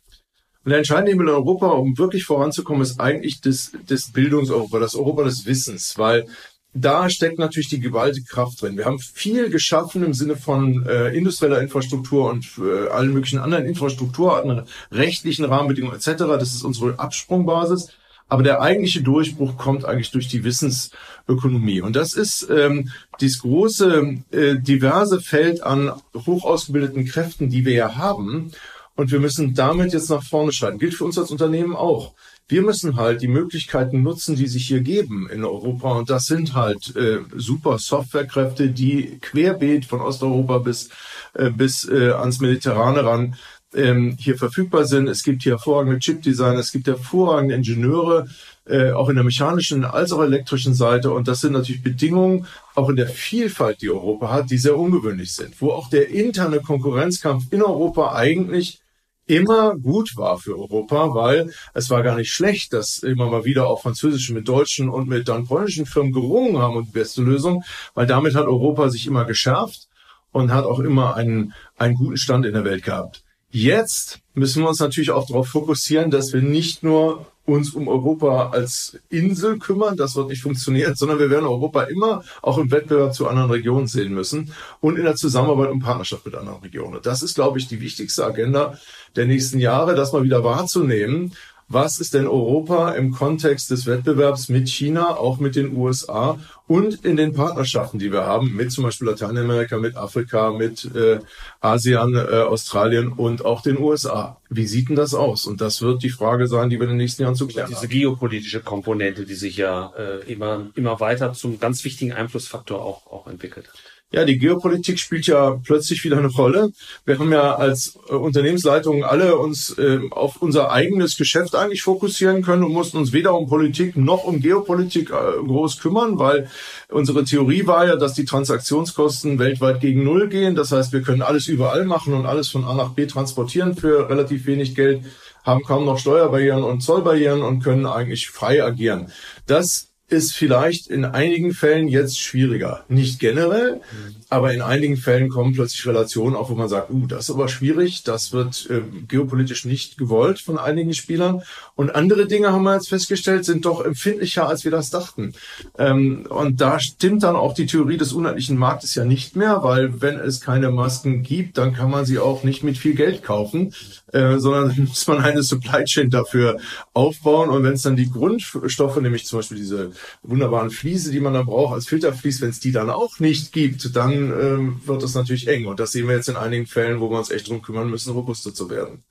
Und 0.67 0.71
der 0.71 0.79
entscheidende 0.79 1.13
Hebel 1.13 1.29
in 1.29 1.33
Europa, 1.33 1.69
um 1.69 1.97
wirklich 1.97 2.25
voranzukommen, 2.25 2.83
ist 2.83 2.99
eigentlich 2.99 3.41
das, 3.41 3.71
das 3.87 4.11
Bildungseuropa, 4.11 4.81
das 4.81 4.97
Europa 4.97 5.23
des 5.23 5.47
Wissens, 5.47 5.97
weil 5.97 6.27
da 6.75 7.09
steckt 7.09 7.39
natürlich 7.39 7.69
die 7.69 7.79
gewaltige 7.79 8.27
Kraft 8.27 8.61
drin. 8.61 8.77
Wir 8.77 8.85
haben 8.85 8.99
viel 8.99 9.49
geschaffen 9.49 10.03
im 10.03 10.13
Sinne 10.13 10.35
von 10.35 10.85
äh, 10.85 11.17
industrieller 11.17 11.61
Infrastruktur 11.61 12.29
und 12.29 12.59
äh, 12.59 12.89
allen 12.89 13.13
möglichen 13.13 13.39
anderen 13.39 13.65
Infrastrukturarten, 13.65 14.63
rechtlichen 14.91 15.45
Rahmenbedingungen 15.45 15.95
etc. 15.95 16.25
Das 16.25 16.53
ist 16.53 16.65
unsere 16.65 16.99
Absprungbasis. 16.99 17.93
Aber 18.27 18.43
der 18.43 18.61
eigentliche 18.61 19.03
Durchbruch 19.03 19.57
kommt 19.57 19.85
eigentlich 19.85 20.11
durch 20.11 20.27
die 20.27 20.43
Wissensökonomie. 20.43 21.81
Und 21.81 21.95
das 21.95 22.15
ist 22.15 22.49
ähm, 22.51 22.91
dieses 23.21 23.39
große, 23.39 24.17
äh, 24.33 24.57
diverse 24.59 25.21
Feld 25.21 25.63
an 25.63 25.93
hoch 26.27 26.45
ausgebildeten 26.45 27.05
Kräften, 27.05 27.51
die 27.51 27.65
wir 27.65 27.75
ja 27.75 27.95
haben. 27.95 28.51
Und 28.97 29.13
wir 29.13 29.21
müssen 29.21 29.55
damit 29.55 29.93
jetzt 29.93 30.11
nach 30.11 30.23
vorne 30.23 30.53
schreiten. 30.53 30.79
Gilt 30.79 30.95
für 30.95 31.05
uns 31.05 31.19
als 31.19 31.31
Unternehmen 31.31 31.77
auch. 31.77 32.15
Wir 32.49 32.63
müssen 32.63 32.97
halt 32.97 33.23
die 33.23 33.29
Möglichkeiten 33.29 34.03
nutzen, 34.03 34.37
die 34.37 34.47
sich 34.47 34.67
hier 34.67 34.81
geben 34.81 35.29
in 35.29 35.45
Europa. 35.45 35.93
Und 35.93 36.11
das 36.11 36.27
sind 36.27 36.55
halt 36.55 36.97
äh, 36.97 37.19
super 37.37 37.79
Softwarekräfte, 37.79 38.71
die 38.71 39.19
querbeet 39.21 39.85
von 39.85 40.01
Osteuropa 40.01 40.59
bis, 40.59 40.89
äh, 41.35 41.51
bis 41.51 41.89
äh, 41.89 42.13
ans 42.13 42.41
Mediterrane 42.41 43.05
ran 43.05 43.37
ähm, 43.75 44.17
hier 44.19 44.39
verfügbar 44.39 44.85
sind. 44.87 45.09
Es 45.09 45.23
gibt 45.23 45.43
hier 45.43 45.53
hervorragende 45.53 45.99
Chipdesigner, 45.99 46.59
es 46.59 46.73
gibt 46.73 46.87
hervorragende 46.87 47.55
Ingenieure, 47.55 48.29
äh, 48.65 48.93
auch 48.93 49.09
in 49.09 49.17
der 49.17 49.25
mechanischen 49.25 49.85
als 49.85 50.13
auch 50.13 50.23
elektrischen 50.23 50.75
Seite. 50.75 51.11
Und 51.11 51.29
das 51.29 51.41
sind 51.41 51.53
natürlich 51.53 51.83
Bedingungen, 51.83 52.47
auch 52.75 52.89
in 52.89 52.97
der 52.97 53.09
Vielfalt, 53.09 53.83
die 53.83 53.91
Europa 53.91 54.31
hat, 54.31 54.51
die 54.51 54.59
sehr 54.59 54.79
ungewöhnlich 54.79 55.35
sind, 55.35 55.61
wo 55.61 55.71
auch 55.71 55.91
der 55.91 56.09
interne 56.09 56.61
Konkurrenzkampf 56.61 57.53
in 57.53 57.63
Europa 57.63 58.15
eigentlich 58.15 58.81
immer 59.27 59.77
gut 59.77 60.17
war 60.17 60.39
für 60.39 60.57
Europa, 60.57 61.15
weil 61.15 61.53
es 61.75 61.91
war 61.91 62.03
gar 62.03 62.17
nicht 62.17 62.33
schlecht, 62.33 62.73
dass 62.73 62.99
immer 62.99 63.29
mal 63.29 63.45
wieder 63.45 63.67
auch 63.67 63.83
französische 63.83 64.33
mit 64.33 64.49
deutschen 64.49 64.89
und 64.89 65.09
mit 65.09 65.29
dann 65.29 65.47
polnischen 65.47 65.87
Firmen 65.87 66.13
gerungen 66.13 66.59
haben 66.59 66.77
und 66.77 66.89
die 66.89 66.93
beste 66.93 67.23
Lösung, 67.23 67.65
weil 67.95 68.07
damit 68.07 68.35
hat 68.35 68.47
Europa 68.47 68.89
sich 68.89 69.07
immer 69.07 69.25
geschärft 69.25 69.89
und 70.33 70.53
hat 70.53 70.65
auch 70.65 70.81
immer 70.81 71.17
einen, 71.17 71.55
einen 71.77 71.95
guten 71.95 72.17
Stand 72.17 72.47
in 72.47 72.55
der 72.55 72.65
Welt 72.65 72.85
gehabt. 72.85 73.23
Jetzt 73.51 74.21
müssen 74.35 74.63
wir 74.63 74.69
uns 74.69 74.81
natürlich 74.81 75.11
auch 75.11 75.27
darauf 75.27 75.49
fokussieren, 75.49 76.11
dass 76.11 76.33
wir 76.33 76.43
nicht 76.43 76.83
nur 76.83 77.27
uns 77.47 77.71
um 77.71 77.89
Europa 77.89 78.51
als 78.51 78.99
Insel 79.09 79.59
kümmern, 79.59 79.97
das 79.97 80.17
wird 80.17 80.29
nicht 80.29 80.43
funktionieren, 80.43 80.95
sondern 80.97 81.19
wir 81.19 81.31
werden 81.31 81.47
Europa 81.47 81.85
immer 81.85 82.23
auch 82.43 82.59
im 82.59 82.71
Wettbewerb 82.71 83.15
zu 83.15 83.29
anderen 83.29 83.51
Regionen 83.51 83.87
sehen 83.87 84.13
müssen 84.13 84.53
und 84.81 84.99
in 84.99 85.05
der 85.05 85.17
Zusammenarbeit 85.17 85.71
und 85.71 85.81
Partnerschaft 85.81 86.27
mit 86.27 86.35
anderen 86.35 86.61
Regionen. 86.61 87.01
Das 87.03 87.23
ist, 87.23 87.35
glaube 87.35 87.59
ich, 87.59 87.69
die 87.69 87.81
wichtigste 87.81 88.25
Agenda 88.25 88.79
der 89.15 89.27
nächsten 89.27 89.59
Jahre, 89.59 89.95
das 89.95 90.13
mal 90.13 90.25
wieder 90.25 90.45
wahrzunehmen 90.45 91.33
was 91.69 91.99
ist 91.99 92.15
denn 92.15 92.29
Europa 92.29 92.93
im 92.93 93.11
Kontext 93.11 93.71
des 93.71 93.87
Wettbewerbs 93.87 94.49
mit 94.49 94.69
China, 94.69 95.17
auch 95.17 95.39
mit 95.39 95.57
den 95.57 95.77
USA 95.77 96.39
und 96.69 97.05
in 97.05 97.17
den 97.17 97.33
Partnerschaften, 97.33 97.99
die 97.99 98.13
wir 98.13 98.25
haben, 98.25 98.55
mit 98.55 98.71
zum 98.71 98.85
Beispiel 98.85 99.09
Lateinamerika, 99.09 99.77
mit 99.79 99.97
Afrika, 99.97 100.53
mit 100.53 100.85
äh, 100.95 101.19
ASEAN, 101.61 102.15
äh, 102.15 102.19
Australien 102.19 103.13
und 103.13 103.45
auch 103.45 103.63
den 103.63 103.79
USA. 103.79 104.41
Wie 104.49 104.67
sieht 104.67 104.89
denn 104.89 104.97
das 104.97 105.13
aus? 105.15 105.47
Und 105.47 105.61
das 105.61 105.83
wird 105.83 106.03
die 106.05 106.11
Frage 106.11 106.47
sein, 106.47 106.71
die 106.71 106.77
wir 106.77 106.85
in 106.85 106.91
den 106.91 106.99
nächsten 106.99 107.23
Jahren 107.23 107.35
zu 107.35 107.49
klären 107.49 107.69
Diese 107.69 107.83
haben. 107.83 107.89
geopolitische 107.89 108.61
Komponente, 108.61 109.27
die 109.27 109.35
sich 109.35 109.57
ja 109.57 109.93
äh, 109.97 110.33
immer, 110.33 110.67
immer 110.77 111.01
weiter 111.01 111.33
zum 111.33 111.59
ganz 111.59 111.85
wichtigen 111.85 112.13
Einflussfaktor 112.13 112.81
auch, 112.81 113.07
auch 113.07 113.27
entwickelt. 113.27 113.69
Ja, 114.17 114.25
die 114.25 114.39
Geopolitik 114.39 114.99
spielt 114.99 115.27
ja 115.27 115.61
plötzlich 115.63 116.03
wieder 116.03 116.17
eine 116.17 116.29
Rolle. 116.29 116.73
Wir 117.05 117.19
haben 117.19 117.31
ja 117.31 117.55
als 117.55 117.99
äh, 118.09 118.15
Unternehmensleitung 118.15 119.05
alle 119.05 119.37
uns 119.37 119.77
äh, 119.77 120.01
auf 120.11 120.41
unser 120.41 120.73
eigenes 120.73 121.19
Geschäft 121.19 121.55
eigentlich 121.55 121.83
fokussieren 121.83 122.41
können 122.41 122.65
und 122.65 122.73
mussten 122.73 122.97
uns 122.97 123.13
weder 123.13 123.35
um 123.35 123.47
Politik 123.47 123.95
noch 123.95 124.25
um 124.25 124.41
Geopolitik 124.41 125.11
äh, 125.11 125.45
groß 125.45 125.81
kümmern, 125.81 126.19
weil 126.19 126.49
unsere 126.89 127.25
Theorie 127.25 127.67
war 127.67 127.87
ja, 127.89 127.97
dass 127.97 128.15
die 128.15 128.25
Transaktionskosten 128.25 129.39
weltweit 129.39 129.83
gegen 129.83 130.03
Null 130.03 130.31
gehen. 130.31 130.55
Das 130.55 130.73
heißt, 130.73 130.95
wir 130.95 131.03
können 131.03 131.21
alles 131.21 131.47
überall 131.47 131.85
machen 131.85 132.15
und 132.15 132.25
alles 132.25 132.49
von 132.49 132.65
A 132.65 132.73
nach 132.73 132.95
B 132.95 133.05
transportieren 133.05 133.77
für 133.77 134.09
relativ 134.09 134.47
wenig 134.47 134.75
Geld, 134.75 135.05
haben 135.45 135.63
kaum 135.63 135.85
noch 135.85 135.99
Steuerbarrieren 135.99 136.65
und 136.65 136.81
Zollbarrieren 136.81 137.43
und 137.43 137.63
können 137.63 137.85
eigentlich 137.85 138.31
frei 138.31 138.65
agieren. 138.65 139.13
Das 139.47 139.89
ist 140.09 140.35
vielleicht 140.35 140.87
in 140.87 141.05
einigen 141.05 141.53
Fällen 141.53 141.89
jetzt 141.89 142.21
schwieriger. 142.21 142.85
Nicht 142.89 143.19
generell, 143.19 143.81
aber 144.29 144.55
in 144.55 144.63
einigen 144.63 144.97
Fällen 144.97 145.29
kommen 145.29 145.53
plötzlich 145.53 145.85
Relationen 145.85 146.37
auf, 146.37 146.49
wo 146.49 146.55
man 146.55 146.69
sagt, 146.69 146.91
uh, 146.91 147.07
das 147.07 147.25
ist 147.25 147.35
aber 147.35 147.49
schwierig, 147.49 148.05
das 148.05 148.33
wird 148.33 148.69
äh, 148.71 148.83
geopolitisch 149.09 149.65
nicht 149.65 149.99
gewollt 149.99 150.39
von 150.39 150.59
einigen 150.59 150.95
Spielern. 150.95 151.43
Und 151.75 151.95
andere 151.95 152.27
Dinge 152.27 152.53
haben 152.53 152.63
wir 152.63 152.75
jetzt 152.75 152.89
festgestellt, 152.89 153.45
sind 153.45 153.65
doch 153.65 153.85
empfindlicher, 153.85 154.49
als 154.49 154.65
wir 154.65 154.71
das 154.71 154.91
dachten. 154.91 155.35
Ähm, 155.77 156.27
und 156.29 156.61
da 156.61 156.79
stimmt 156.79 157.25
dann 157.25 157.35
auch 157.35 157.55
die 157.55 157.67
Theorie 157.67 157.97
des 157.97 158.13
unendlichen 158.13 158.57
Marktes 158.57 158.95
ja 158.95 159.05
nicht 159.05 159.35
mehr, 159.35 159.65
weil 159.65 160.01
wenn 160.03 160.19
es 160.19 160.41
keine 160.41 160.71
Masken 160.71 161.25
gibt, 161.25 161.59
dann 161.59 161.75
kann 161.75 161.91
man 161.91 162.05
sie 162.05 162.21
auch 162.21 162.45
nicht 162.45 162.63
mit 162.63 162.79
viel 162.79 162.95
Geld 162.95 163.25
kaufen, 163.25 163.75
äh, 164.13 164.39
sondern 164.39 164.87
muss 164.89 165.09
man 165.09 165.19
eine 165.19 165.43
Supply 165.43 165.85
Chain 165.85 166.11
dafür 166.11 166.59
aufbauen. 166.95 167.51
Und 167.51 167.65
wenn 167.65 167.73
es 167.73 167.83
dann 167.83 167.97
die 167.97 168.11
Grundstoffe, 168.11 169.01
nämlich 169.01 169.27
zum 169.27 169.41
Beispiel 169.41 169.59
diese 169.59 169.91
wunderbaren 170.23 170.71
Fliese, 170.71 171.11
die 171.11 171.21
man 171.21 171.35
dann 171.35 171.47
braucht 171.47 171.75
als 171.75 171.87
Filterflies, 171.87 172.41
wenn 172.41 172.51
es 172.51 172.61
die 172.61 172.73
dann 172.73 172.91
auch 172.91 173.19
nicht 173.19 173.53
gibt, 173.53 173.95
dann 173.97 174.13
ähm, 174.13 174.81
wird 174.85 175.03
es 175.03 175.15
natürlich 175.15 175.49
eng. 175.49 175.67
Und 175.67 175.81
das 175.81 175.93
sehen 175.93 176.09
wir 176.09 176.17
jetzt 176.17 176.29
in 176.29 176.37
einigen 176.37 176.67
Fällen, 176.67 177.01
wo 177.01 177.11
wir 177.11 177.19
uns 177.19 177.31
echt 177.31 177.49
drum 177.49 177.63
kümmern 177.63 177.91
müssen, 177.91 178.13
robuster 178.13 178.55
zu 178.55 178.71
werden. 178.71 179.05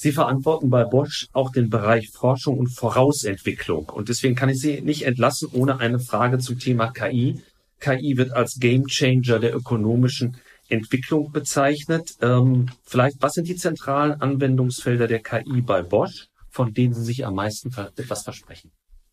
Sie 0.00 0.12
verantworten 0.12 0.70
bei 0.70 0.84
Bosch 0.84 1.26
auch 1.32 1.50
den 1.50 1.70
Bereich 1.70 2.10
Forschung 2.10 2.56
und 2.56 2.68
Vorausentwicklung. 2.68 3.88
Und 3.88 4.08
deswegen 4.08 4.36
kann 4.36 4.48
ich 4.48 4.60
Sie 4.60 4.80
nicht 4.80 5.02
entlassen 5.02 5.48
ohne 5.52 5.80
eine 5.80 5.98
Frage 5.98 6.38
zum 6.38 6.60
Thema 6.60 6.92
KI. 6.92 7.42
KI 7.80 8.16
wird 8.16 8.30
als 8.30 8.60
Gamechanger 8.60 9.40
der 9.40 9.56
ökonomischen 9.56 10.36
Entwicklung 10.68 11.32
bezeichnet. 11.32 12.12
Ähm, 12.20 12.66
vielleicht, 12.84 13.20
was 13.20 13.34
sind 13.34 13.48
die 13.48 13.56
zentralen 13.56 14.20
Anwendungsfelder 14.20 15.08
der 15.08 15.20
KI 15.20 15.62
bei 15.62 15.82
Bosch, 15.82 16.28
von 16.48 16.74
denen 16.74 16.94
Sie 16.94 17.02
sich 17.02 17.26
am 17.26 17.34
meisten 17.34 17.72
etwas 17.96 18.22
versprechen? 18.22 18.70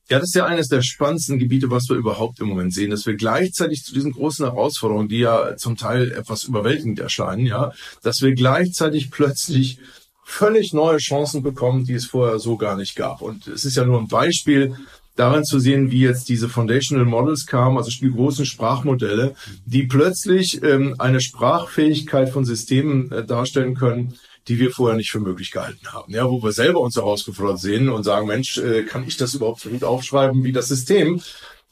Ja, 0.07 0.19
das 0.19 0.29
ist 0.29 0.35
ja 0.35 0.45
eines 0.45 0.67
der 0.67 0.83
spannendsten 0.83 1.39
Gebiete, 1.39 1.71
was 1.71 1.89
wir 1.89 1.95
überhaupt 1.95 2.39
im 2.39 2.47
Moment 2.47 2.73
sehen, 2.73 2.91
dass 2.91 3.07
wir 3.07 3.15
gleichzeitig 3.15 3.83
zu 3.83 3.93
diesen 3.93 4.11
großen 4.11 4.45
Herausforderungen, 4.45 5.07
die 5.07 5.19
ja 5.19 5.57
zum 5.57 5.77
Teil 5.77 6.11
etwas 6.11 6.43
überwältigend 6.43 6.99
erscheinen, 6.99 7.45
ja, 7.47 7.71
dass 8.03 8.21
wir 8.21 8.33
gleichzeitig 8.33 9.09
plötzlich 9.09 9.79
völlig 10.23 10.73
neue 10.73 10.97
Chancen 10.97 11.41
bekommen, 11.41 11.85
die 11.85 11.93
es 11.93 12.05
vorher 12.05 12.37
so 12.39 12.57
gar 12.57 12.77
nicht 12.77 12.95
gab. 12.95 13.21
Und 13.21 13.47
es 13.47 13.65
ist 13.65 13.77
ja 13.77 13.85
nur 13.85 13.99
ein 13.99 14.07
Beispiel 14.07 14.75
daran 15.15 15.43
zu 15.43 15.59
sehen, 15.59 15.91
wie 15.91 16.01
jetzt 16.01 16.29
diese 16.29 16.49
Foundational 16.49 17.05
Models 17.05 17.45
kamen, 17.45 17.77
also 17.77 17.89
die 17.89 18.11
großen 18.11 18.45
Sprachmodelle, 18.45 19.35
die 19.65 19.83
plötzlich 19.83 20.61
ähm, 20.61 20.95
eine 20.99 21.21
Sprachfähigkeit 21.21 22.29
von 22.29 22.45
Systemen 22.45 23.11
äh, 23.11 23.25
darstellen 23.25 23.75
können, 23.75 24.15
die 24.47 24.59
wir 24.59 24.71
vorher 24.71 24.97
nicht 24.97 25.11
für 25.11 25.19
möglich 25.19 25.51
gehalten 25.51 25.87
haben. 25.91 26.13
Ja, 26.13 26.29
wo 26.29 26.41
wir 26.41 26.51
selber 26.51 26.79
uns 26.79 26.95
herausgefordert 26.95 27.59
sehen 27.59 27.89
und 27.89 28.03
sagen, 28.03 28.27
Mensch, 28.27 28.57
äh, 28.57 28.83
kann 28.83 29.07
ich 29.07 29.17
das 29.17 29.33
überhaupt 29.33 29.61
so 29.61 29.69
gut 29.69 29.83
aufschreiben 29.83 30.43
wie 30.43 30.51
das 30.51 30.67
System? 30.67 31.21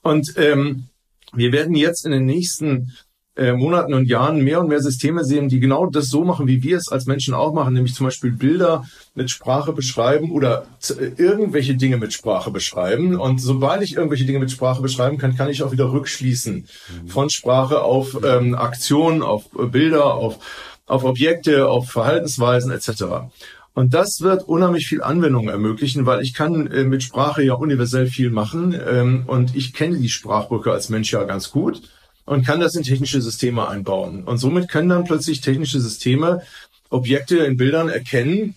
Und 0.02 0.34
ähm, 0.38 0.86
wir 1.34 1.52
werden 1.52 1.76
jetzt 1.76 2.06
in 2.06 2.12
den 2.12 2.26
nächsten 2.26 2.94
äh, 3.36 3.54
Monaten 3.54 3.96
und 3.96 4.08
Jahren 4.08 4.44
mehr 4.44 4.60
und 4.60 4.68
mehr 4.68 4.82
Systeme 4.82 5.24
sehen, 5.24 5.50
die 5.50 5.60
genau 5.60 5.88
das 5.88 6.08
so 6.08 6.24
machen, 6.24 6.46
wie 6.46 6.62
wir 6.62 6.78
es 6.78 6.90
als 6.90 7.08
Menschen 7.08 7.34
auch 7.34 7.52
machen, 7.52 7.74
nämlich 7.74 7.96
zum 7.96 8.06
Beispiel 8.06 8.32
Bilder 8.32 8.86
mit 9.16 9.32
Sprache 9.32 9.74
beschreiben 9.74 10.32
oder 10.32 10.68
äh, 10.90 11.20
irgendwelche 11.20 11.74
Dinge 11.74 11.98
mit 11.98 12.14
Sprache 12.14 12.52
beschreiben. 12.52 13.20
Und 13.20 13.42
sobald 13.42 13.82
ich 13.82 13.96
irgendwelche 13.96 14.26
Dinge 14.26 14.38
mit 14.38 14.52
Sprache 14.52 14.84
beschreiben 14.84 15.18
kann, 15.18 15.36
kann 15.36 15.50
ich 15.50 15.64
auch 15.64 15.72
wieder 15.72 15.92
rückschließen 15.92 16.68
mhm. 17.04 17.08
von 17.08 17.32
Sprache 17.32 17.82
auf 17.82 18.20
ähm, 18.24 18.54
Aktionen, 18.54 19.24
auf 19.24 19.46
äh, 19.58 19.66
Bilder, 19.66 20.14
auf 20.14 20.38
auf 20.86 21.04
Objekte, 21.04 21.68
auf 21.68 21.90
Verhaltensweisen 21.90 22.72
etc. 22.72 23.32
Und 23.74 23.94
das 23.94 24.22
wird 24.22 24.44
unheimlich 24.44 24.88
viel 24.88 25.02
Anwendung 25.02 25.50
ermöglichen, 25.50 26.06
weil 26.06 26.22
ich 26.22 26.34
kann 26.34 26.68
äh, 26.68 26.84
mit 26.84 27.04
Sprache 27.04 27.42
ja 27.44 27.54
universell 27.54 28.08
viel 28.08 28.30
machen 28.30 28.80
ähm, 28.86 29.24
und 29.26 29.56
ich 29.56 29.74
kenne 29.74 29.98
die 29.98 30.10
Sprachbrücke 30.10 30.72
als 30.72 30.90
Mensch 30.90 31.12
ja 31.12 31.24
ganz 31.24 31.50
gut 31.50 31.82
und 32.26 32.46
kann 32.46 32.60
das 32.60 32.76
in 32.76 32.84
technische 32.84 33.22
Systeme 33.22 33.68
einbauen. 33.68 34.24
Und 34.26 34.38
somit 34.38 34.70
können 34.70 34.90
dann 34.90 35.06
plötzlich 35.06 35.42
technische 35.42 35.82
Systeme 35.82 36.44
Objekte 36.90 37.38
in 37.40 37.58
Bildern 37.58 37.90
erkennen, 37.90 38.56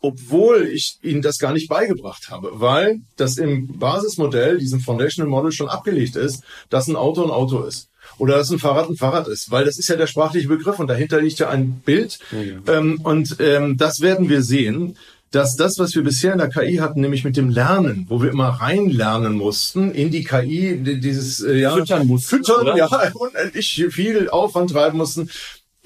obwohl 0.00 0.64
ich 0.66 0.98
ihnen 1.02 1.22
das 1.22 1.38
gar 1.38 1.54
nicht 1.54 1.68
beigebracht 1.68 2.30
habe, 2.30 2.50
weil 2.60 3.00
das 3.16 3.38
im 3.38 3.78
Basismodell, 3.78 4.58
diesem 4.58 4.80
Foundational 4.80 5.30
Model 5.30 5.52
schon 5.52 5.68
abgelegt 5.68 6.16
ist, 6.16 6.44
dass 6.68 6.86
ein 6.86 6.96
Auto 6.96 7.24
ein 7.24 7.30
Auto 7.30 7.62
ist 7.62 7.88
oder 8.18 8.36
dass 8.36 8.50
ein 8.50 8.58
Fahrrad 8.58 8.88
ein 8.88 8.96
Fahrrad 8.96 9.28
ist, 9.28 9.50
weil 9.50 9.64
das 9.64 9.78
ist 9.78 9.88
ja 9.88 9.96
der 9.96 10.06
sprachliche 10.06 10.48
Begriff 10.48 10.78
und 10.78 10.88
dahinter 10.88 11.20
liegt 11.20 11.38
ja 11.38 11.48
ein 11.48 11.82
Bild. 11.84 12.18
Ja. 12.32 12.74
Ähm, 12.74 13.00
und 13.02 13.36
ähm, 13.40 13.76
das 13.76 14.00
werden 14.00 14.28
wir 14.28 14.42
sehen, 14.42 14.96
dass 15.30 15.56
das, 15.56 15.78
was 15.78 15.94
wir 15.94 16.02
bisher 16.02 16.32
in 16.32 16.38
der 16.38 16.48
KI 16.48 16.76
hatten, 16.76 17.00
nämlich 17.00 17.24
mit 17.24 17.36
dem 17.36 17.50
Lernen, 17.50 18.06
wo 18.08 18.22
wir 18.22 18.30
immer 18.30 18.48
reinlernen 18.48 19.34
mussten 19.34 19.90
in 19.90 20.10
die 20.10 20.24
KI, 20.24 20.78
dieses 20.78 21.42
äh, 21.42 21.58
ja, 21.58 21.74
füttern, 21.74 22.06
mussten, 22.06 22.36
füttern 22.36 22.62
oder? 22.62 22.76
ja, 22.76 22.86
unendlich 23.14 23.86
viel 23.90 24.28
Aufwand 24.30 24.70
treiben 24.70 24.98
mussten. 24.98 25.28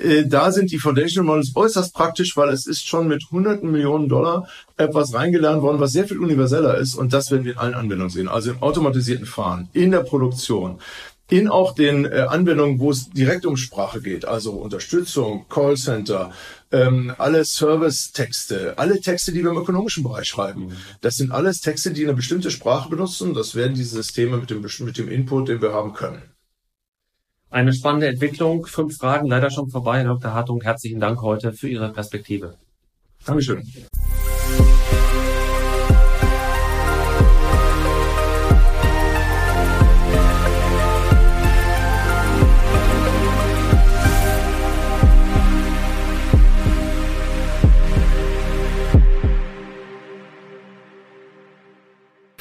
Äh, 0.01 0.27
da 0.27 0.53
sind 0.53 0.71
die 0.71 0.79
Foundation 0.79 1.27
Models 1.27 1.53
äußerst 1.55 1.95
praktisch, 1.95 2.37
weil 2.37 2.51
es 2.51 2.67
ist 2.67 2.87
schon 2.87 3.09
mit 3.09 3.25
hunderten 3.31 3.71
Millionen 3.71 4.09
Dollar 4.09 4.49
etwas 4.77 5.15
reingelernt 5.15 5.63
worden, 5.63 5.81
was 5.81 5.93
sehr 5.93 6.07
viel 6.07 6.19
universeller 6.19 6.77
ist. 6.79 6.95
Und 6.95 7.13
das 7.13 7.31
werden 7.31 7.45
wir 7.45 7.53
in 7.53 7.59
allen 7.59 7.75
Anwendungen 7.75 8.11
sehen. 8.11 8.29
Also 8.29 8.53
im 8.53 8.63
automatisierten 8.63 9.27
Fahren, 9.27 9.69
in 9.73 9.91
der 9.91 10.01
Produktion, 10.01 10.79
in 11.31 11.49
auch 11.49 11.75
den 11.75 12.05
äh, 12.05 12.27
Anwendungen, 12.29 12.79
wo 12.79 12.91
es 12.91 13.11
direkt 13.11 13.47
um 13.47 13.57
Sprache 13.57 14.01
geht, 14.01 14.25
also 14.25 14.53
Unterstützung, 14.53 15.47
Callcenter, 15.49 16.33
ähm, 16.73 17.15
alle 17.19 17.45
Service-Texte, 17.45 18.75
alle 18.77 19.01
Texte, 19.01 19.33
die 19.33 19.43
wir 19.43 19.51
im 19.51 19.57
ökonomischen 19.57 20.03
Bereich 20.03 20.29
schreiben. 20.29 20.67
Mhm. 20.67 20.77
Das 21.01 21.17
sind 21.17 21.33
alles 21.33 21.61
Texte, 21.61 21.93
die 21.93 22.05
eine 22.05 22.15
bestimmte 22.15 22.51
Sprache 22.51 22.89
benutzen. 22.89 23.35
Das 23.35 23.55
werden 23.55 23.75
diese 23.75 23.97
Systeme 23.97 24.37
mit 24.37 24.51
dem, 24.51 24.61
mit 24.63 24.99
dem 24.99 25.09
Input, 25.09 25.49
den 25.49 25.63
wir 25.63 25.73
haben 25.73 25.93
können. 25.93 26.23
Eine 27.51 27.73
spannende 27.73 28.07
Entwicklung. 28.07 28.67
Fünf 28.67 28.97
Fragen 28.97 29.27
leider 29.27 29.51
schon 29.51 29.71
vorbei. 29.71 30.03
Dr. 30.05 30.33
Hartung, 30.33 30.61
herzlichen 30.61 31.01
Dank 31.01 31.21
heute 31.21 31.53
für 31.53 31.69
Ihre 31.69 31.93
Perspektive. 31.93 32.57
Dankeschön. 33.25 33.67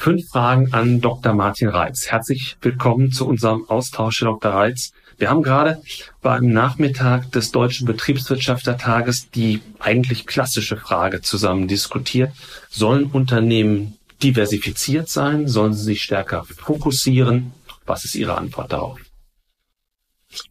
Fünf 0.00 0.30
Fragen 0.30 0.72
an 0.72 1.02
Dr. 1.02 1.34
Martin 1.34 1.68
Reitz. 1.68 2.06
Herzlich 2.06 2.56
willkommen 2.62 3.12
zu 3.12 3.28
unserem 3.28 3.68
Austausch, 3.68 4.22
Herr 4.22 4.28
Dr. 4.28 4.52
Reitz. 4.52 4.92
Wir 5.18 5.28
haben 5.28 5.42
gerade 5.42 5.82
beim 6.22 6.46
Nachmittag 6.46 7.30
des 7.32 7.52
Deutschen 7.52 7.86
Betriebswirtschaftertages 7.86 9.30
die 9.30 9.60
eigentlich 9.78 10.26
klassische 10.26 10.78
Frage 10.78 11.20
zusammen 11.20 11.68
diskutiert. 11.68 12.32
Sollen 12.70 13.10
Unternehmen 13.12 13.98
diversifiziert 14.22 15.10
sein? 15.10 15.48
Sollen 15.48 15.74
sie 15.74 15.84
sich 15.84 16.02
stärker 16.02 16.46
fokussieren? 16.46 17.52
Was 17.84 18.06
ist 18.06 18.14
Ihre 18.14 18.38
Antwort 18.38 18.72
darauf? 18.72 18.98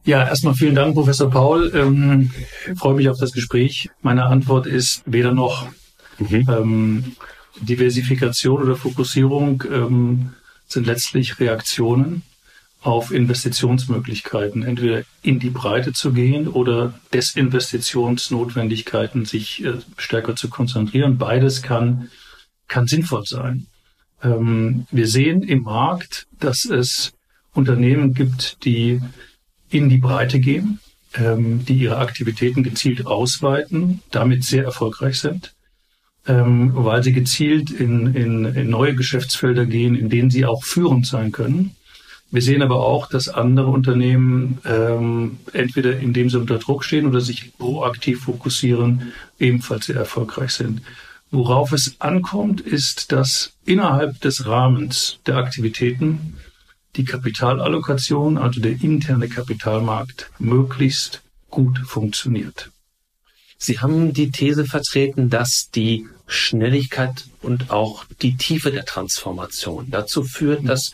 Ja, 0.05 0.27
erstmal 0.27 0.53
vielen 0.53 0.75
Dank, 0.75 0.93
Professor 0.93 1.31
Paul. 1.31 1.71
Ähm, 1.73 2.29
freue 2.75 2.93
mich 2.93 3.09
auf 3.09 3.17
das 3.17 3.31
Gespräch. 3.31 3.89
Meine 4.03 4.25
Antwort 4.27 4.67
ist 4.67 5.01
weder 5.07 5.33
noch. 5.33 5.65
Mhm. 6.19 6.45
Ähm, 6.47 7.15
Diversifikation 7.61 8.61
oder 8.61 8.75
Fokussierung 8.75 9.63
ähm, 9.71 10.33
sind 10.67 10.87
letztlich 10.87 11.39
Reaktionen 11.39 12.23
auf 12.81 13.11
Investitionsmöglichkeiten, 13.11 14.63
entweder 14.63 15.03
in 15.21 15.39
die 15.39 15.49
Breite 15.49 15.91
zu 15.91 16.13
gehen 16.13 16.47
oder 16.47 16.93
Desinvestitionsnotwendigkeiten 17.13 19.25
sich 19.25 19.65
äh, 19.65 19.73
stärker 19.97 20.35
zu 20.35 20.49
konzentrieren. 20.49 21.17
Beides 21.17 21.61
kann, 21.61 22.09
kann 22.67 22.87
sinnvoll 22.87 23.25
sein. 23.25 23.67
Ähm, 24.23 24.87
wir 24.91 25.07
sehen 25.07 25.43
im 25.43 25.63
Markt, 25.63 26.27
dass 26.39 26.63
es 26.65 27.11
Unternehmen 27.53 28.13
gibt, 28.13 28.63
die 28.63 29.01
in 29.69 29.89
die 29.89 29.97
Breite 29.97 30.39
gehen, 30.39 30.79
ähm, 31.15 31.65
die 31.65 31.75
ihre 31.75 31.97
Aktivitäten 31.97 32.63
gezielt 32.63 33.05
ausweiten, 33.05 34.01
damit 34.11 34.45
sehr 34.45 34.63
erfolgreich 34.63 35.19
sind, 35.19 35.53
ähm, 36.29 36.71
weil 36.75 37.03
sie 37.03 37.11
gezielt 37.11 37.71
in, 37.71 38.13
in, 38.13 38.45
in 38.45 38.69
neue 38.69 38.93
Geschäftsfelder 38.93 39.65
gehen, 39.65 39.95
in 39.95 40.09
denen 40.09 40.29
sie 40.29 40.45
auch 40.45 40.63
führend 40.63 41.07
sein 41.07 41.31
können. 41.31 41.75
Wir 42.29 42.43
sehen 42.43 42.61
aber 42.61 42.85
auch, 42.85 43.09
dass 43.09 43.27
andere 43.27 43.67
Unternehmen 43.67 44.59
ähm, 44.63 45.39
entweder 45.51 45.97
indem 45.97 46.29
sie 46.29 46.37
unter 46.37 46.59
Druck 46.59 46.83
stehen 46.85 47.07
oder 47.07 47.19
sich 47.19 47.57
proaktiv 47.57 48.21
fokussieren, 48.21 49.11
ebenfalls 49.39 49.87
sehr 49.87 49.95
erfolgreich 49.95 50.51
sind. 50.51 50.83
Worauf 51.31 51.71
es 51.71 51.95
ankommt, 51.99 52.61
ist, 52.61 53.11
dass 53.11 53.53
innerhalb 53.65 54.21
des 54.21 54.45
Rahmens 54.45 55.19
der 55.25 55.37
Aktivitäten 55.37 56.35
die 56.95 57.05
Kapitalallokation, 57.05 58.37
also 58.37 58.61
der 58.61 58.79
interne 58.83 59.29
Kapitalmarkt, 59.29 60.29
möglichst 60.37 61.23
gut 61.49 61.79
funktioniert. 61.79 62.69
Sie 63.61 63.79
haben 63.79 64.13
die 64.13 64.31
These 64.31 64.65
vertreten, 64.65 65.29
dass 65.29 65.69
die 65.75 66.07
Schnelligkeit 66.29 67.25
und 67.41 67.71
auch 67.71 68.05
die 68.21 68.37
Tiefe 68.37 68.71
der 68.71 68.85
Transformation 68.85 69.87
dazu 69.89 70.23
führt, 70.23 70.67
dass 70.67 70.93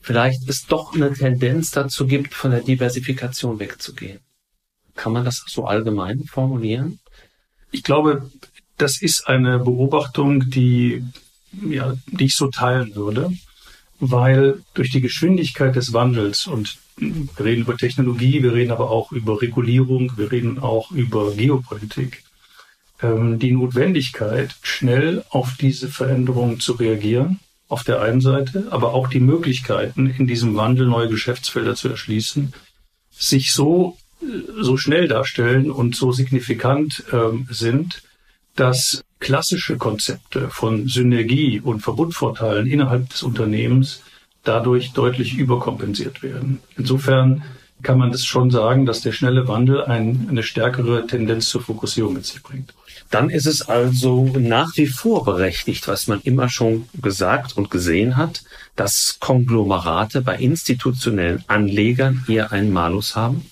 vielleicht 0.00 0.48
es 0.48 0.66
doch 0.66 0.94
eine 0.94 1.12
Tendenz 1.12 1.70
dazu 1.70 2.06
gibt, 2.06 2.34
von 2.34 2.50
der 2.50 2.60
Diversifikation 2.60 3.58
wegzugehen. 3.58 4.18
Kann 4.94 5.12
man 5.12 5.24
das 5.24 5.42
so 5.46 5.64
allgemein 5.64 6.24
formulieren? 6.24 6.98
Ich 7.70 7.82
glaube, 7.82 8.30
das 8.76 9.00
ist 9.00 9.28
eine 9.28 9.58
Beobachtung, 9.60 10.50
die, 10.50 11.04
ja, 11.52 11.94
die 12.06 12.26
ich 12.26 12.36
so 12.36 12.48
teilen 12.48 12.94
würde 12.94 13.32
weil 14.02 14.60
durch 14.74 14.90
die 14.90 15.00
Geschwindigkeit 15.00 15.76
des 15.76 15.92
Wandels 15.92 16.48
und 16.48 16.78
wir 16.96 17.44
reden 17.44 17.62
über 17.62 17.76
Technologie, 17.76 18.42
wir 18.42 18.52
reden 18.52 18.72
aber 18.72 18.90
auch 18.90 19.12
über 19.12 19.40
Regulierung, 19.40 20.12
wir 20.16 20.32
reden 20.32 20.58
auch 20.58 20.90
über 20.90 21.32
Geopolitik, 21.32 22.24
die 23.02 23.52
Notwendigkeit, 23.52 24.54
schnell 24.62 25.24
auf 25.30 25.56
diese 25.58 25.88
Veränderungen 25.88 26.60
zu 26.60 26.72
reagieren, 26.74 27.40
auf 27.68 27.84
der 27.84 28.02
einen 28.02 28.20
Seite, 28.20 28.68
aber 28.70 28.94
auch 28.94 29.08
die 29.08 29.20
Möglichkeiten, 29.20 30.06
in 30.06 30.26
diesem 30.26 30.56
Wandel 30.56 30.86
neue 30.86 31.08
Geschäftsfelder 31.08 31.74
zu 31.74 31.88
erschließen, 31.88 32.52
sich 33.10 33.52
so, 33.52 33.96
äh, 34.22 34.26
so 34.60 34.76
schnell 34.76 35.08
darstellen 35.08 35.70
und 35.70 35.96
so 35.96 36.12
signifikant 36.12 37.04
ähm, 37.12 37.48
sind, 37.50 38.02
dass 38.56 39.02
klassische 39.20 39.78
Konzepte 39.78 40.50
von 40.50 40.86
Synergie 40.86 41.60
und 41.60 41.80
Verbundvorteilen 41.80 42.66
innerhalb 42.66 43.08
des 43.08 43.22
Unternehmens 43.22 44.02
dadurch 44.44 44.92
deutlich 44.92 45.34
überkompensiert 45.34 46.22
werden. 46.22 46.60
Insofern 46.76 47.42
kann 47.82 47.98
man 47.98 48.12
das 48.12 48.24
schon 48.24 48.50
sagen, 48.50 48.86
dass 48.86 49.00
der 49.00 49.12
schnelle 49.12 49.48
Wandel 49.48 49.84
ein, 49.84 50.26
eine 50.28 50.42
stärkere 50.42 51.06
Tendenz 51.06 51.48
zur 51.48 51.62
Fokussierung 51.62 52.14
mit 52.14 52.26
sich 52.26 52.42
bringt. 52.42 52.74
Dann 53.10 53.28
ist 53.28 53.46
es 53.46 53.62
also 53.62 54.24
nach 54.38 54.76
wie 54.76 54.86
vor 54.86 55.24
berechtigt, 55.24 55.86
was 55.88 56.06
man 56.06 56.20
immer 56.22 56.48
schon 56.48 56.88
gesagt 57.00 57.56
und 57.56 57.70
gesehen 57.70 58.16
hat, 58.16 58.42
dass 58.74 59.18
Konglomerate 59.20 60.22
bei 60.22 60.36
institutionellen 60.36 61.44
Anlegern 61.46 62.24
eher 62.26 62.52
einen 62.52 62.72
Malus 62.72 63.16
haben? 63.16 63.44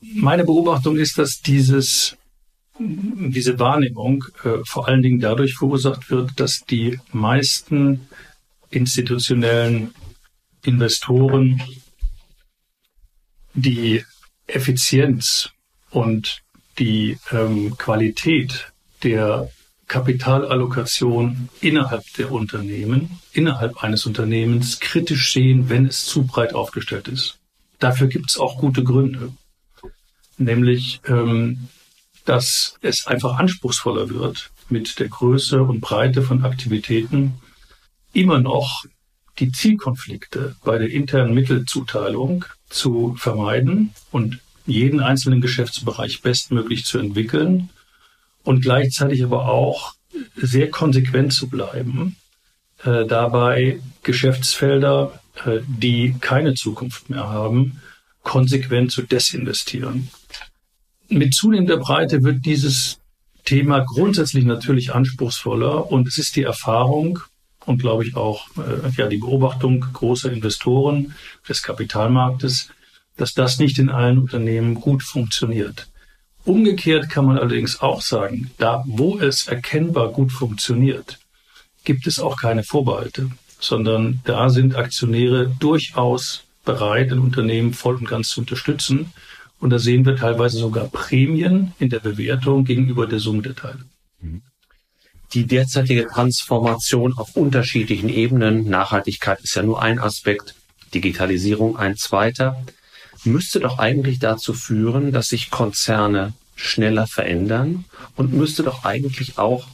Meine 0.00 0.44
Beobachtung 0.44 0.96
ist, 0.96 1.18
dass 1.18 1.40
dieses 1.40 2.16
diese 2.80 3.58
Wahrnehmung 3.58 4.24
äh, 4.44 4.64
vor 4.64 4.86
allen 4.86 5.02
Dingen 5.02 5.18
dadurch 5.18 5.54
verursacht 5.54 6.10
wird, 6.10 6.38
dass 6.38 6.60
die 6.60 7.00
meisten 7.12 8.08
institutionellen 8.70 9.92
Investoren 10.64 11.60
die 13.54 14.04
Effizienz 14.46 15.50
und 15.90 16.42
die 16.78 17.18
ähm, 17.32 17.76
Qualität 17.76 18.72
der 19.02 19.50
Kapitalallokation 19.86 21.48
innerhalb 21.60 22.04
der 22.14 22.30
Unternehmen, 22.30 23.20
innerhalb 23.32 23.82
eines 23.82 24.06
Unternehmens 24.06 24.80
kritisch 24.80 25.32
sehen, 25.32 25.68
wenn 25.68 25.86
es 25.86 26.04
zu 26.04 26.26
breit 26.26 26.54
aufgestellt 26.54 27.08
ist. 27.08 27.38
Dafür 27.78 28.08
gibt 28.08 28.30
es 28.30 28.38
auch 28.38 28.58
gute 28.58 28.84
Gründe. 28.84 29.32
Nämlich 30.36 31.00
ähm, 31.06 31.68
dass 32.28 32.76
es 32.82 33.06
einfach 33.06 33.38
anspruchsvoller 33.38 34.10
wird, 34.10 34.50
mit 34.68 34.98
der 34.98 35.08
Größe 35.08 35.62
und 35.62 35.80
Breite 35.80 36.20
von 36.22 36.44
Aktivitäten 36.44 37.40
immer 38.12 38.38
noch 38.38 38.84
die 39.38 39.52
Zielkonflikte 39.52 40.56
bei 40.64 40.78
der 40.78 40.90
internen 40.90 41.34
Mittelzuteilung 41.34 42.44
zu 42.68 43.14
vermeiden 43.16 43.94
und 44.10 44.40
jeden 44.66 45.00
einzelnen 45.00 45.40
Geschäftsbereich 45.40 46.20
bestmöglich 46.22 46.84
zu 46.84 46.98
entwickeln 46.98 47.70
und 48.44 48.62
gleichzeitig 48.62 49.22
aber 49.24 49.48
auch 49.48 49.94
sehr 50.36 50.70
konsequent 50.70 51.32
zu 51.32 51.48
bleiben, 51.48 52.16
äh, 52.84 53.06
dabei 53.06 53.80
Geschäftsfelder, 54.02 55.20
äh, 55.44 55.60
die 55.66 56.14
keine 56.20 56.54
Zukunft 56.54 57.10
mehr 57.10 57.28
haben, 57.28 57.80
konsequent 58.22 58.92
zu 58.92 59.02
desinvestieren. 59.02 60.10
Mit 61.08 61.34
zunehmender 61.34 61.78
Breite 61.78 62.22
wird 62.22 62.44
dieses 62.44 62.98
Thema 63.44 63.80
grundsätzlich 63.80 64.44
natürlich 64.44 64.94
anspruchsvoller 64.94 65.90
und 65.90 66.06
es 66.06 66.18
ist 66.18 66.36
die 66.36 66.42
Erfahrung 66.42 67.20
und 67.68 67.78
glaube 67.78 68.04
ich 68.04 68.16
auch 68.16 68.48
äh, 68.56 68.90
ja 68.96 69.08
die 69.08 69.18
Beobachtung 69.18 69.80
großer 69.92 70.32
Investoren 70.32 71.14
des 71.48 71.62
Kapitalmarktes, 71.62 72.70
dass 73.16 73.34
das 73.34 73.58
nicht 73.58 73.78
in 73.78 73.90
allen 73.90 74.18
Unternehmen 74.18 74.74
gut 74.74 75.02
funktioniert. 75.02 75.86
Umgekehrt 76.44 77.10
kann 77.10 77.26
man 77.26 77.38
allerdings 77.38 77.80
auch 77.80 78.00
sagen, 78.00 78.50
da 78.56 78.82
wo 78.86 79.18
es 79.18 79.48
erkennbar 79.48 80.08
gut 80.08 80.32
funktioniert, 80.32 81.18
gibt 81.84 82.06
es 82.06 82.18
auch 82.18 82.40
keine 82.40 82.64
Vorbehalte, 82.64 83.30
sondern 83.60 84.20
da 84.24 84.48
sind 84.48 84.74
Aktionäre 84.74 85.54
durchaus 85.58 86.44
bereit, 86.64 87.12
ein 87.12 87.18
Unternehmen 87.18 87.74
voll 87.74 87.96
und 87.96 88.08
ganz 88.08 88.30
zu 88.30 88.40
unterstützen 88.40 89.12
und 89.60 89.70
da 89.70 89.78
sehen 89.78 90.06
wir 90.06 90.16
teilweise 90.16 90.58
sogar 90.58 90.86
Prämien 90.88 91.72
in 91.78 91.90
der 91.90 92.00
Bewertung 92.00 92.64
gegenüber 92.64 93.06
der 93.06 93.18
Summe 93.18 93.42
der 93.42 93.56
Teile. 93.56 93.80
Die 95.34 95.46
derzeitige 95.46 96.06
Transformation 96.06 97.16
auf 97.16 97.36
unterschiedlichen 97.36 98.08
Ebenen, 98.08 98.68
Nachhaltigkeit 98.68 99.40
ist 99.40 99.54
ja 99.54 99.62
nur 99.62 99.82
ein 99.82 99.98
Aspekt, 99.98 100.54
Digitalisierung 100.94 101.76
ein 101.76 101.96
zweiter, 101.96 102.64
müsste 103.24 103.60
doch 103.60 103.78
eigentlich 103.78 104.18
dazu 104.18 104.54
führen, 104.54 105.12
dass 105.12 105.28
sich 105.28 105.50
Konzerne 105.50 106.32
schneller 106.56 107.06
verändern 107.06 107.84
und 108.16 108.32
müsste 108.32 108.62
doch 108.62 108.84
eigentlich 108.84 109.38
auch 109.38 109.66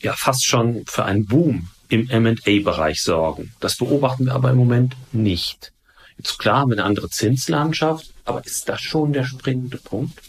ja 0.00 0.14
fast 0.14 0.46
schon 0.46 0.84
für 0.86 1.04
einen 1.04 1.26
Boom 1.26 1.68
im 1.88 2.08
M&A-Bereich 2.08 3.02
sorgen. 3.02 3.52
Das 3.60 3.76
beobachten 3.76 4.26
wir 4.26 4.34
aber 4.34 4.50
im 4.50 4.56
Moment 4.56 4.96
nicht. 5.12 5.72
Jetzt 6.16 6.38
klar 6.38 6.60
haben 6.60 6.70
wir 6.70 6.78
eine 6.78 6.84
andere 6.84 7.10
Zinslandschaft, 7.10 8.12
aber 8.24 8.44
ist 8.44 8.68
das 8.68 8.80
schon 8.80 9.12
der 9.12 9.24
springende 9.24 9.78
Punkt? 9.78 10.20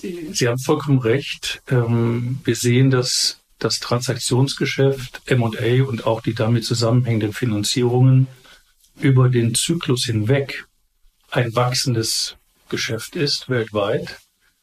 Sie 0.00 0.48
haben 0.48 0.58
vollkommen 0.58 0.98
recht. 0.98 1.62
Ähm, 1.70 2.40
wir 2.44 2.56
sehen, 2.56 2.90
dass 2.90 3.38
das 3.58 3.78
Transaktionsgeschäft 3.78 5.22
M&A 5.26 5.84
und 5.84 6.06
auch 6.06 6.20
die 6.20 6.34
damit 6.34 6.64
zusammenhängenden 6.64 7.32
Finanzierungen 7.32 8.26
über 9.00 9.28
den 9.28 9.54
Zyklus 9.54 10.04
hinweg 10.04 10.66
ein 11.30 11.54
wachsendes 11.54 12.36
Geschäft 12.68 13.16
ist 13.16 13.48
weltweit. 13.48 14.20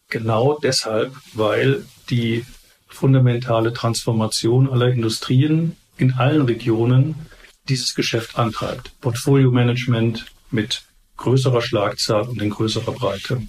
Genau 0.10 0.58
deshalb, 0.62 1.14
weil 1.34 1.86
die 2.10 2.46
fundamentale 2.88 3.74
Transformation 3.74 4.70
aller 4.70 4.90
Industrien 4.90 5.76
in 5.98 6.14
allen 6.14 6.44
Regionen 6.44 7.16
dieses 7.70 7.96
Geschäft 7.96 8.38
antreibt. 8.38 9.00
Portfolio 9.02 9.52
Management 9.52 10.26
mit 10.50 10.84
größerer 11.18 11.62
Schlagzahl 11.62 12.24
und 12.24 12.42
in 12.42 12.50
größerer 12.50 12.92
Breite. 12.92 13.42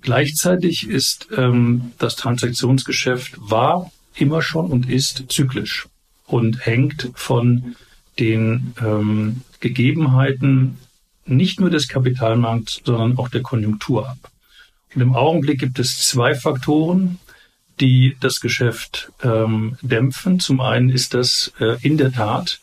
Gleichzeitig 0.00 0.88
ist 0.88 1.28
ähm, 1.36 1.92
das 1.98 2.16
Transaktionsgeschäft 2.16 3.32
war 3.38 3.90
immer 4.16 4.42
schon 4.42 4.70
und 4.70 4.88
ist 4.88 5.24
zyklisch 5.28 5.88
und 6.26 6.64
hängt 6.64 7.10
von 7.14 7.76
den 8.18 8.74
ähm, 8.80 9.42
Gegebenheiten 9.60 10.78
nicht 11.26 11.60
nur 11.60 11.70
des 11.70 11.88
Kapitalmarkts, 11.88 12.82
sondern 12.84 13.18
auch 13.18 13.28
der 13.28 13.42
Konjunktur 13.42 14.08
ab. 14.08 14.30
Und 14.94 15.00
im 15.00 15.14
Augenblick 15.14 15.58
gibt 15.58 15.78
es 15.78 16.06
zwei 16.06 16.34
Faktoren, 16.34 17.18
die 17.80 18.16
das 18.20 18.40
Geschäft 18.40 19.10
ähm, 19.22 19.76
dämpfen. 19.82 20.38
Zum 20.38 20.60
einen 20.60 20.90
ist 20.90 21.14
das 21.14 21.52
äh, 21.58 21.76
in 21.82 21.96
der 21.96 22.12
Tat 22.12 22.60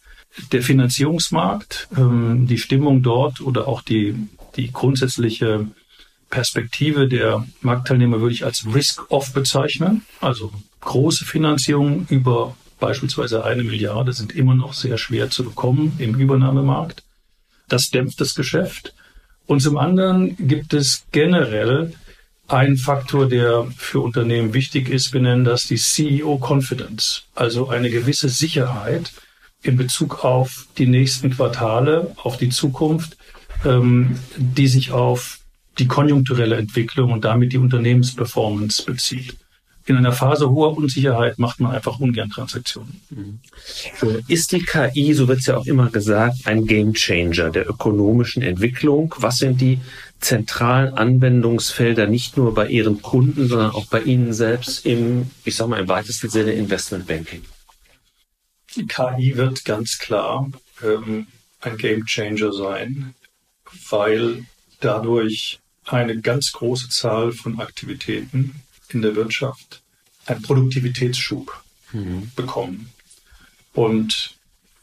der 0.53 0.61
Finanzierungsmarkt, 0.61 1.89
ähm, 1.97 2.47
die 2.47 2.57
Stimmung 2.57 3.03
dort 3.03 3.41
oder 3.41 3.67
auch 3.67 3.81
die, 3.81 4.15
die 4.55 4.71
grundsätzliche 4.71 5.67
Perspektive 6.29 7.09
der 7.09 7.45
Marktteilnehmer 7.61 8.21
würde 8.21 8.33
ich 8.33 8.45
als 8.45 8.65
Risk-Off 8.73 9.33
bezeichnen. 9.33 10.05
Also 10.21 10.53
große 10.81 11.25
Finanzierungen 11.25 12.07
über 12.09 12.55
beispielsweise 12.79 13.45
eine 13.45 13.63
Milliarde 13.63 14.11
sind 14.11 14.35
immer 14.35 14.55
noch 14.55 14.73
sehr 14.73 14.97
schwer 14.97 15.29
zu 15.29 15.43
bekommen 15.43 15.93
im 15.99 16.15
Übernahmemarkt. 16.15 17.03
Das 17.69 17.89
dämpft 17.89 18.19
das 18.19 18.35
Geschäft. 18.35 18.93
Und 19.45 19.61
zum 19.61 19.77
anderen 19.77 20.35
gibt 20.47 20.73
es 20.73 21.05
generell 21.11 21.93
ein 22.47 22.75
Faktor, 22.75 23.29
der 23.29 23.67
für 23.77 24.01
Unternehmen 24.01 24.53
wichtig 24.53 24.89
ist, 24.89 25.13
wir 25.13 25.21
nennen 25.21 25.45
das 25.45 25.67
die 25.67 25.77
CEO 25.77 26.37
Confidence, 26.37 27.23
also 27.33 27.69
eine 27.69 27.89
gewisse 27.89 28.27
Sicherheit 28.27 29.13
in 29.63 29.77
Bezug 29.77 30.25
auf 30.25 30.67
die 30.77 30.87
nächsten 30.87 31.29
Quartale, 31.29 32.13
auf 32.17 32.37
die 32.37 32.49
Zukunft, 32.49 33.15
ähm, 33.63 34.17
die 34.35 34.67
sich 34.67 34.91
auf 34.91 35.39
die 35.79 35.87
konjunkturelle 35.87 36.57
Entwicklung 36.57 37.11
und 37.13 37.23
damit 37.23 37.53
die 37.53 37.57
Unternehmensperformance 37.57 38.83
bezieht. 38.83 39.37
In 39.91 39.97
einer 39.97 40.13
Phase 40.13 40.49
hoher 40.49 40.77
Unsicherheit 40.77 41.37
macht 41.37 41.59
man 41.59 41.73
einfach 41.73 41.99
ungern 41.99 42.29
Transaktionen. 42.29 43.01
Mhm. 43.09 43.39
Ist 44.29 44.53
die 44.53 44.63
KI, 44.63 45.13
so 45.13 45.27
wird 45.27 45.39
es 45.39 45.47
ja 45.47 45.57
auch 45.57 45.65
immer 45.65 45.89
gesagt, 45.89 46.37
ein 46.45 46.65
Gamechanger 46.65 47.49
der 47.49 47.69
ökonomischen 47.69 48.41
Entwicklung? 48.41 49.13
Was 49.17 49.39
sind 49.39 49.59
die 49.59 49.81
zentralen 50.21 50.93
Anwendungsfelder 50.93 52.07
nicht 52.07 52.37
nur 52.37 52.53
bei 52.53 52.69
Ihren 52.69 53.01
Kunden, 53.01 53.49
sondern 53.49 53.71
auch 53.71 53.87
bei 53.87 54.01
Ihnen 54.01 54.31
selbst 54.31 54.85
im, 54.85 55.29
ich 55.43 55.57
sag 55.57 55.67
mal, 55.67 55.81
im 55.81 55.89
weitesten 55.89 56.29
Sinne 56.29 56.53
Investmentbanking? 56.53 57.41
Die 58.77 58.87
KI 58.87 59.35
wird 59.35 59.65
ganz 59.65 59.99
klar 59.99 60.49
ähm, 60.81 61.27
ein 61.59 61.75
Gamechanger 61.75 62.53
sein, 62.53 63.13
weil 63.89 64.45
dadurch 64.79 65.59
eine 65.85 66.21
ganz 66.21 66.53
große 66.53 66.87
Zahl 66.87 67.33
von 67.33 67.59
Aktivitäten 67.59 68.61
in 68.93 69.01
der 69.01 69.15
Wirtschaft 69.15 69.81
einen 70.25 70.41
Produktivitätsschub 70.41 71.63
mhm. 71.93 72.31
bekommen. 72.35 72.91
Und 73.73 74.35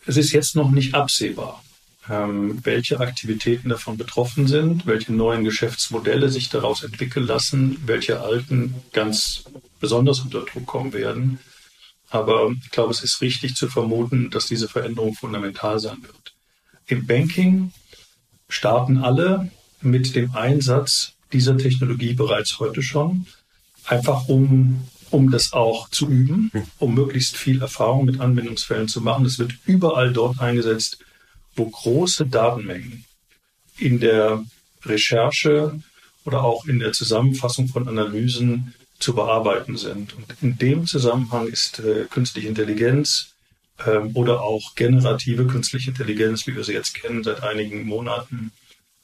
es 0.07 0.17
ist 0.17 0.33
jetzt 0.33 0.57
noch 0.57 0.71
nicht 0.71 0.95
absehbar, 0.95 1.63
ähm, 2.09 2.65
welche 2.65 3.01
Aktivitäten 3.01 3.69
davon 3.69 3.99
betroffen 3.99 4.47
sind, 4.47 4.87
welche 4.87 5.13
neuen 5.13 5.45
Geschäftsmodelle 5.45 6.31
sich 6.31 6.49
daraus 6.49 6.83
entwickeln 6.83 7.27
lassen, 7.27 7.83
welche 7.85 8.21
alten 8.21 8.75
ganz 8.93 9.45
besonders 9.81 10.21
unter 10.21 10.45
Druck 10.45 10.67
kommen 10.67 10.93
werden. 10.93 11.39
Aber 12.11 12.51
ich 12.65 12.71
glaube, 12.71 12.93
es 12.93 13.05
ist 13.05 13.21
richtig 13.21 13.55
zu 13.55 13.69
vermuten, 13.69 14.31
dass 14.31 14.47
diese 14.47 14.69
Veränderung 14.69 15.15
fundamental 15.15 15.79
sein 15.79 16.03
wird. 16.03 16.35
Im 16.87 17.07
Banking 17.07 17.73
starten 18.49 18.97
alle 18.97 19.51
mit 19.83 20.17
dem 20.17 20.35
Einsatz 20.35 21.13
dieser 21.33 21.59
Technologie 21.59 22.15
bereits 22.15 22.59
heute 22.59 22.83
schon, 22.83 23.27
einfach 23.89 24.29
um, 24.29 24.87
um 25.11 25.31
das 25.31 25.53
auch 25.53 25.89
zu 25.89 26.09
üben, 26.09 26.53
um 26.79 26.95
möglichst 26.95 27.37
viel 27.37 27.63
Erfahrung 27.63 28.05
mit 28.05 28.21
Anwendungsfällen 28.21 28.89
zu 28.89 29.01
machen. 29.01 29.25
Es 29.25 29.39
wird 29.39 29.55
überall 29.67 30.13
dort 30.13 30.41
eingesetzt, 30.41 30.99
wo 31.57 31.67
große 31.67 32.27
Datenmengen 32.27 33.05
in 33.79 34.01
der 34.01 34.45
Recherche 34.85 35.81
oder 36.25 36.45
auch 36.45 36.67
in 36.67 36.79
der 36.79 36.93
Zusammenfassung 36.93 37.69
von 37.69 37.89
Analysen 37.89 38.75
zu 38.99 39.15
bearbeiten 39.15 39.77
sind. 39.77 40.15
Und 40.15 40.27
in 40.43 40.59
dem 40.59 40.87
Zusammenhang 40.87 41.47
ist 41.47 41.79
äh, 41.79 42.05
künstliche 42.11 42.49
Intelligenz 42.49 43.35
ähm, 43.87 44.11
oder 44.15 44.43
auch 44.43 44.75
generative 44.75 45.47
künstliche 45.47 45.91
Intelligenz, 45.91 46.47
wie 46.47 46.57
wir 46.57 46.65
sie 46.65 46.73
jetzt 46.73 46.95
kennen, 46.95 47.23
seit 47.23 47.43
einigen 47.43 47.87
Monaten 47.87 48.53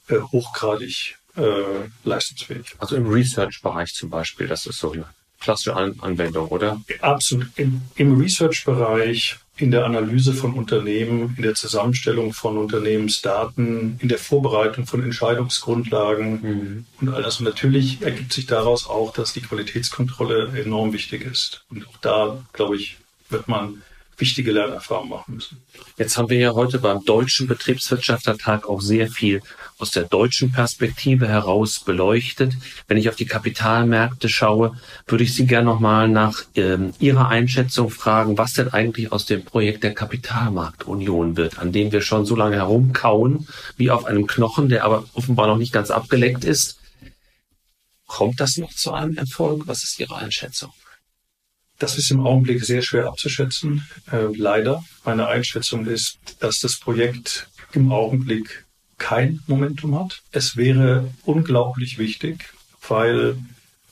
äh, 0.09 0.18
hochgradig 0.18 1.16
äh, 1.37 1.88
leistungsfähig. 2.05 2.75
Also 2.79 2.97
im 2.97 3.07
Research-Bereich 3.07 3.94
zum 3.94 4.11
Beispiel, 4.11 4.47
das 4.47 4.66
ist 4.66 4.79
so 4.79 4.92
eine 4.92 5.07
klassische 5.40 5.77
An 5.77 5.97
Anwendung, 6.01 6.49
oder? 6.49 6.81
Absolut. 7.01 7.49
Im, 7.57 7.83
im 7.97 8.20
Research-Bereich 8.20 9.37
in 9.57 9.70
der 9.70 9.85
Analyse 9.85 10.35
von 10.35 10.55
Unternehmen, 10.55 11.35
in 11.37 11.42
der 11.44 11.55
Zusammenstellung 11.55 12.33
von 12.33 12.59
Unternehmensdaten, 12.59 13.99
in 14.01 14.09
der 14.09 14.18
Vorbereitung 14.18 14.87
von 14.87 15.03
Entscheidungsgrundlagen 15.03 16.40
mhm. 16.42 16.87
und 17.01 17.09
all 17.11 17.23
das. 17.23 17.38
Und 17.38 17.44
natürlich 17.44 18.03
ergibt 18.03 18.33
sich 18.33 18.47
daraus 18.47 18.88
auch, 18.88 19.12
dass 19.12 19.33
die 19.33 19.42
Qualitätskontrolle 19.42 20.59
enorm 20.61 20.92
wichtig 20.92 21.25
ist. 21.25 21.64
Und 21.70 21.87
auch 21.87 21.97
da, 22.01 22.44
glaube 22.53 22.77
ich, 22.77 22.97
wird 23.29 23.47
man 23.47 23.83
wichtige 24.18 24.53
Lernerfahrungen 24.53 25.11
machen 25.11 25.35
müssen. 25.35 25.62
Jetzt 25.96 26.16
haben 26.16 26.29
wir 26.29 26.38
ja 26.38 26.55
heute 26.55 26.79
beim 26.79 27.05
Deutschen 27.05 27.46
Betriebswirtschaftlertag 27.46 28.68
auch 28.68 28.81
sehr 28.81 29.09
viel 29.09 29.40
aus 29.79 29.90
der 29.90 30.05
deutschen 30.05 30.53
Perspektive 30.53 31.29
heraus 31.29 31.81
beleuchtet. 31.81 32.55
Wenn 32.87 32.96
ich 32.96 33.09
auf 33.09 33.16
die 33.16 33.27
Kapitalmärkte 33.27 34.29
schaue, 34.29 34.77
würde 35.07 35.24
ich 35.24 35.35
Sie 35.35 35.46
gerne 35.46 35.66
nochmal 35.66 36.09
nach 36.09 36.42
ähm, 36.55 36.92
Ihrer 37.00 37.29
Einschätzung 37.29 37.90
fragen, 37.90 38.38
was 38.38 38.55
denn 38.55 38.68
eigentlich 38.68 39.12
aus 39.12 39.27
dem 39.27 39.44
Projekt 39.44 39.83
der 39.83 39.94
Kapitalmarktunion 39.94 41.37
wird, 41.37 41.59
an 41.59 41.72
dem 41.72 41.92
wir 41.92 42.03
schon 42.03 42.24
so 42.24 42.37
lange 42.37 42.57
herumkauen, 42.57 43.48
wie 43.77 43.90
auf 43.90 44.05
einem 44.05 44.27
Knochen, 44.27 44.68
der 44.68 44.85
aber 44.85 45.05
offenbar 45.14 45.46
noch 45.46 45.59
nicht 45.59 45.72
ganz 45.72 45.90
abgeleckt 45.90 46.44
ist. 46.44 46.79
Kommt 48.07 48.38
das 48.38 48.57
noch 48.59 48.72
zu 48.72 48.92
einem 48.92 49.16
Erfolg? 49.16 49.66
Was 49.66 49.83
ist 49.83 49.98
Ihre 49.98 50.16
Einschätzung? 50.16 50.72
Das 51.79 51.99
ist 51.99 52.11
im 52.11 52.21
Augenblick 52.21 52.65
sehr 52.65 52.83
schwer 52.83 53.07
abzuschätzen. 53.07 53.87
Äh, 54.11 54.27
leider. 54.37 54.85
Meine 55.05 55.27
Einschätzung 55.27 55.87
ist, 55.87 56.19
dass 56.41 56.59
das 56.61 56.79
Projekt 56.79 57.49
im 57.73 57.91
Augenblick 57.91 58.65
kein 58.99 59.41
Momentum 59.47 59.99
hat. 59.99 60.23
Es 60.31 60.57
wäre 60.57 61.13
unglaublich 61.25 61.99
wichtig, 61.99 62.53
weil 62.89 63.37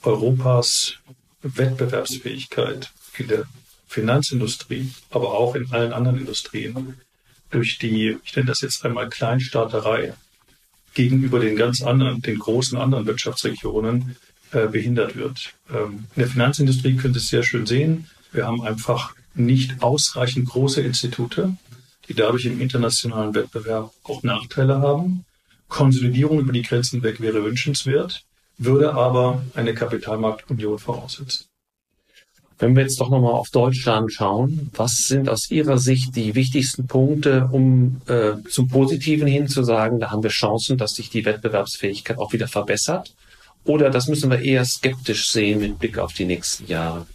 Europas 0.01 0.95
Wettbewerbsfähigkeit 1.41 2.91
in 3.17 3.27
der 3.27 3.45
Finanzindustrie, 3.87 4.91
aber 5.11 5.33
auch 5.33 5.55
in 5.55 5.71
allen 5.71 5.93
anderen 5.93 6.19
Industrien 6.19 6.95
durch 7.51 7.77
die, 7.77 8.17
ich 8.23 8.35
nenne 8.35 8.47
das 8.47 8.61
jetzt 8.61 8.83
einmal 8.83 9.09
Kleinstaaterei, 9.09 10.13
gegenüber 10.93 11.39
den 11.39 11.55
ganz 11.55 11.81
anderen, 11.81 12.21
den 12.21 12.39
großen 12.39 12.77
anderen 12.77 13.05
Wirtschaftsregionen 13.05 14.15
äh, 14.53 14.67
behindert 14.67 15.15
wird. 15.15 15.53
Ähm, 15.69 16.05
in 16.15 16.19
der 16.19 16.27
Finanzindustrie 16.27 16.95
könnt 16.95 17.15
ihr 17.15 17.19
es 17.19 17.29
sehr 17.29 17.43
schön 17.43 17.65
sehen. 17.65 18.07
Wir 18.31 18.45
haben 18.45 18.61
einfach 18.61 19.15
nicht 19.35 19.81
ausreichend 19.81 20.49
große 20.49 20.81
Institute, 20.81 21.55
die 22.07 22.13
dadurch 22.13 22.45
im 22.45 22.61
internationalen 22.61 23.33
Wettbewerb 23.33 23.91
auch 24.03 24.23
Nachteile 24.23 24.79
haben. 24.79 25.25
Konsolidierung 25.67 26.39
über 26.39 26.53
die 26.53 26.61
Grenzen 26.61 27.01
weg 27.03 27.19
wäre 27.19 27.43
wünschenswert, 27.43 28.23
würde 28.57 28.93
aber 28.93 29.43
eine 29.55 29.73
Kapitalmarktunion 29.73 30.77
voraussetzen. 30.77 31.45
Wenn 32.59 32.75
wir 32.75 32.83
jetzt 32.83 33.01
doch 33.01 33.09
nochmal 33.09 33.33
auf 33.33 33.49
Deutschland 33.49 34.13
schauen, 34.13 34.69
was 34.75 35.07
sind 35.07 35.27
aus 35.27 35.49
Ihrer 35.49 35.79
Sicht 35.79 36.15
die 36.15 36.35
wichtigsten 36.35 36.85
Punkte, 36.87 37.49
um 37.51 38.01
äh, 38.07 38.33
zum 38.49 38.67
Positiven 38.67 39.27
hin 39.27 39.47
zu 39.47 39.63
sagen, 39.63 39.99
da 39.99 40.11
haben 40.11 40.23
wir 40.23 40.29
Chancen, 40.29 40.77
dass 40.77 40.93
sich 40.93 41.09
die 41.09 41.25
Wettbewerbsfähigkeit 41.25 42.19
auch 42.19 42.31
wieder 42.31 42.47
verbessert? 42.47 43.13
Oder 43.65 43.89
das 43.89 44.07
müssen 44.07 44.29
wir 44.29 44.39
eher 44.39 44.65
skeptisch 44.65 45.29
sehen 45.29 45.59
mit 45.59 45.79
Blick 45.79 45.97
auf 45.97 46.13
die 46.13 46.25
nächsten 46.25 46.67
Jahre? 46.67 47.07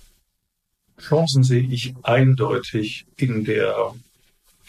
Chancen 1.01 1.45
sehe 1.45 1.63
ich 1.63 1.95
eindeutig 2.03 3.07
in 3.17 3.45
der, 3.45 3.95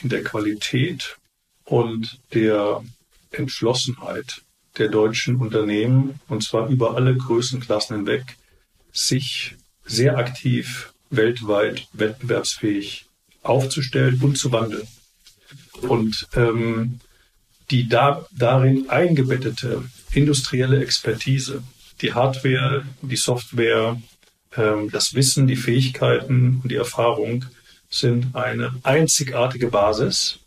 in 0.01 0.09
der 0.09 0.23
Qualität 0.23 1.17
und 1.65 2.19
der 2.33 2.83
Entschlossenheit 3.31 4.41
der 4.77 4.89
deutschen 4.89 5.37
Unternehmen, 5.37 6.19
und 6.27 6.43
zwar 6.43 6.67
über 6.67 6.95
alle 6.95 7.15
Größenklassen 7.15 7.97
hinweg, 7.97 8.37
sich 8.91 9.55
sehr 9.85 10.17
aktiv 10.17 10.93
weltweit 11.09 11.87
wettbewerbsfähig 11.93 13.05
aufzustellen 13.41 14.19
und 14.21 14.37
zu 14.37 14.51
wandeln. 14.51 14.87
Und 15.81 16.27
ähm, 16.35 16.99
die 17.71 17.87
da, 17.87 18.25
darin 18.31 18.89
eingebettete 18.89 19.83
industrielle 20.13 20.81
Expertise, 20.81 21.63
die 22.01 22.13
Hardware, 22.13 22.85
die 23.01 23.15
Software, 23.15 24.01
ähm, 24.55 24.89
das 24.91 25.13
Wissen, 25.13 25.47
die 25.47 25.55
Fähigkeiten 25.55 26.61
und 26.63 26.71
die 26.71 26.75
Erfahrung 26.75 27.45
sind 27.89 28.35
eine 28.35 28.73
einzigartige 28.83 29.67
Basis 29.67 30.39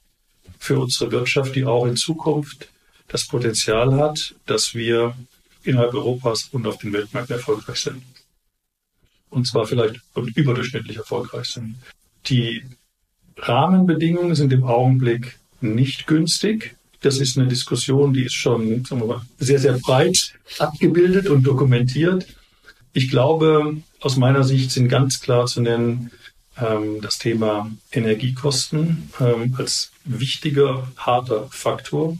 für 0.59 0.79
unsere 0.79 1.11
Wirtschaft, 1.11 1.55
die 1.55 1.65
auch 1.65 1.87
in 1.87 1.97
Zukunft 1.97 2.69
das 3.09 3.27
Potenzial 3.27 3.95
hat, 3.95 4.35
dass 4.47 4.75
wir 4.75 5.15
innerhalb 5.65 5.95
Europas 5.95 6.49
und 6.53 6.67
auf 6.67 6.79
den 6.79 6.93
Weltmärkten 6.93 7.37
erfolgreich 7.37 7.79
sind. 7.79 8.03
Und 9.29 9.47
zwar 9.47 9.67
vielleicht 9.67 10.01
überdurchschnittlich 10.15 10.97
erfolgreich 10.97 11.47
sind. 11.47 11.77
Die 12.27 12.65
Rahmenbedingungen 13.37 14.35
sind 14.35 14.53
im 14.53 14.65
Augenblick 14.65 15.39
nicht 15.61 16.07
günstig 16.07 16.77
Das 17.03 17.19
ist 17.19 17.37
eine 17.37 17.49
Diskussion, 17.49 18.15
die 18.15 18.25
ist 18.25 18.35
schon 18.35 18.83
mal, 18.91 19.23
sehr, 19.39 19.59
sehr 19.59 19.75
breit 19.75 20.35
abgebildet 20.59 21.29
und 21.29 21.43
dokumentiert. 21.43 22.27
Ich 22.93 23.11
glaube, 23.11 23.77
aus 24.01 24.17
meiner 24.17 24.45
Sicht 24.45 24.71
sind 24.71 24.89
ganz 24.89 25.21
klar 25.21 25.47
zu 25.47 25.61
nennen 25.61 26.11
ähm, 26.57 27.01
das 27.01 27.19
Thema 27.19 27.71
Energiekosten 27.91 29.11
ähm, 29.21 29.55
als 29.59 29.91
wichtiger, 30.05 30.87
harter 30.97 31.49
Faktor, 31.51 32.19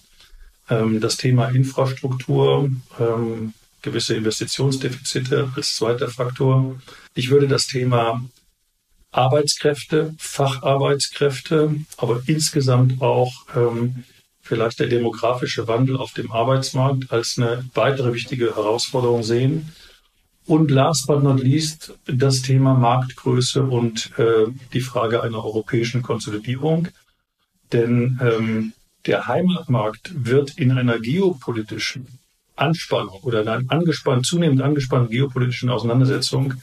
ähm, 0.69 1.01
das 1.01 1.17
Thema 1.17 1.49
Infrastruktur, 1.49 2.71
ähm, 2.99 3.55
gewisse 3.83 4.15
Investitionsdefizite 4.15 5.53
als 5.55 5.77
zweiter 5.77 6.09
Faktor. 6.09 6.81
Ich 7.15 7.31
würde 7.31 7.49
das 7.49 7.67
Thema 7.67 8.25
Arbeitskräfte, 9.11 10.15
Facharbeitskräfte, 10.19 11.77
aber 11.99 12.23
insgesamt 12.27 13.03
auch 13.03 13.33
ähm, 13.55 14.05
vielleicht 14.43 14.81
der 14.81 14.89
demografische 14.89 15.69
Wandel 15.69 15.97
auf 15.97 16.13
dem 16.13 16.31
Arbeitsmarkt 16.33 17.13
als 17.13 17.39
eine 17.39 17.65
weitere 17.75 18.13
wichtige 18.13 18.57
Herausforderung 18.57 19.23
sehen. 19.23 19.73
Und 20.45 20.71
last 20.71 21.07
but 21.07 21.23
not 21.23 21.41
least 21.41 21.95
das 22.07 22.43
Thema 22.43 22.75
Marktgröße 22.75 23.63
und 23.63 24.11
äh, 24.19 24.47
die 24.73 24.81
Frage 24.81 25.23
einer 25.23 25.45
europäischen 25.45 26.03
Konsolidierung. 26.03 26.89
Denn 27.73 28.19
ähm, 28.21 28.73
der 29.07 29.29
Heimatmarkt 29.29 30.11
wird 30.15 30.59
in 30.59 30.73
einer 30.73 30.99
geopolitischen 30.99 32.07
Anspannung 32.57 33.21
oder 33.23 33.43
in 33.43 33.49
einer 33.49 33.71
angespannt, 33.71 34.27
zunehmend 34.27 34.63
angespannten 34.63 35.11
geopolitischen 35.11 35.71
Auseinandersetzung 35.71 36.55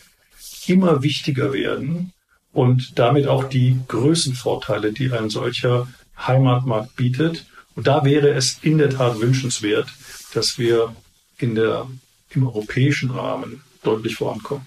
immer 0.68 1.02
wichtiger 1.02 1.54
werden 1.54 2.14
und 2.52 3.00
damit 3.00 3.28
auch 3.28 3.46
die 3.46 3.80
Größenvorteile, 3.88 4.94
die 4.94 5.12
ein 5.12 5.30
solcher 5.30 5.88
Heimatmarkt 6.18 6.96
bietet. 6.96 7.46
Und 7.80 7.88
da 7.88 8.04
wäre 8.04 8.32
es 8.32 8.58
in 8.62 8.78
der 8.78 8.90
Tat 8.90 9.22
wünschenswert, 9.22 9.88
dass 10.34 10.58
wir 10.58 10.94
in 11.38 11.56
der, 11.56 11.88
im 12.32 12.46
europäischen 12.46 13.10
Rahmen 13.10 13.64
deutlich 13.84 14.18
vorankommen. 14.18 14.66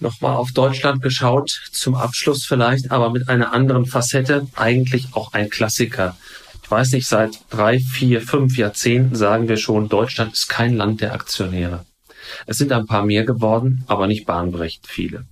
Nochmal 0.00 0.34
auf 0.34 0.50
Deutschland 0.50 1.02
geschaut, 1.02 1.52
zum 1.70 1.94
Abschluss 1.94 2.44
vielleicht, 2.44 2.90
aber 2.90 3.10
mit 3.10 3.28
einer 3.28 3.52
anderen 3.52 3.86
Facette, 3.86 4.48
eigentlich 4.56 5.06
auch 5.12 5.34
ein 5.34 5.50
Klassiker. 5.50 6.16
Ich 6.64 6.68
weiß 6.68 6.90
nicht, 6.94 7.06
seit 7.06 7.38
drei, 7.48 7.78
vier, 7.78 8.20
fünf 8.20 8.56
Jahrzehnten 8.56 9.14
sagen 9.14 9.46
wir 9.48 9.56
schon, 9.56 9.88
Deutschland 9.88 10.32
ist 10.32 10.48
kein 10.48 10.76
Land 10.76 11.02
der 11.02 11.14
Aktionäre. 11.14 11.86
Es 12.44 12.58
sind 12.58 12.72
ein 12.72 12.86
paar 12.86 13.04
mehr 13.04 13.22
geworden, 13.22 13.84
aber 13.86 14.08
nicht 14.08 14.26
bahnbrechend 14.26 14.88
viele. 14.88 15.26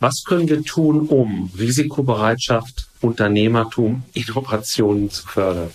Was 0.00 0.24
können 0.24 0.50
wir 0.50 0.62
tun, 0.64 1.08
um 1.08 1.50
Risikobereitschaft, 1.58 2.88
Unternehmertum, 3.00 4.02
Innovationen 4.12 5.08
zu 5.08 5.26
fördern? 5.26 5.70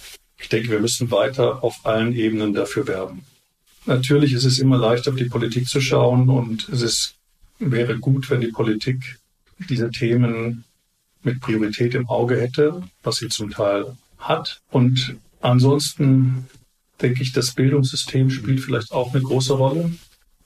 Ich 0.46 0.50
denke, 0.50 0.70
wir 0.70 0.80
müssen 0.80 1.10
weiter 1.10 1.64
auf 1.64 1.88
allen 1.88 2.14
Ebenen 2.14 2.54
dafür 2.54 2.88
werben. 2.88 3.24
Natürlich 3.88 4.32
ist 4.32 4.44
es 4.44 4.60
immer 4.60 4.78
leicht, 4.78 5.08
auf 5.08 5.16
die 5.16 5.26
Politik 5.26 5.68
zu 5.68 5.82
schauen 5.82 6.30
und 6.30 6.70
es 6.70 6.84
ist, 6.84 7.16
wäre 7.58 7.98
gut, 7.98 8.30
wenn 8.30 8.42
die 8.42 8.52
Politik 8.52 9.18
diese 9.70 9.90
Themen 9.90 10.64
mit 11.24 11.42
Priorität 11.42 11.96
im 11.96 12.08
Auge 12.08 12.40
hätte, 12.40 12.84
was 13.02 13.16
sie 13.16 13.28
zum 13.30 13.50
Teil 13.50 13.98
hat. 14.20 14.62
Und 14.70 15.16
ansonsten 15.42 16.46
denke 17.02 17.24
ich, 17.24 17.34
das 17.34 17.56
Bildungssystem 17.56 18.30
spielt 18.30 18.60
vielleicht 18.60 18.92
auch 18.92 19.16
eine 19.16 19.24
große 19.24 19.54
Rolle. 19.54 19.94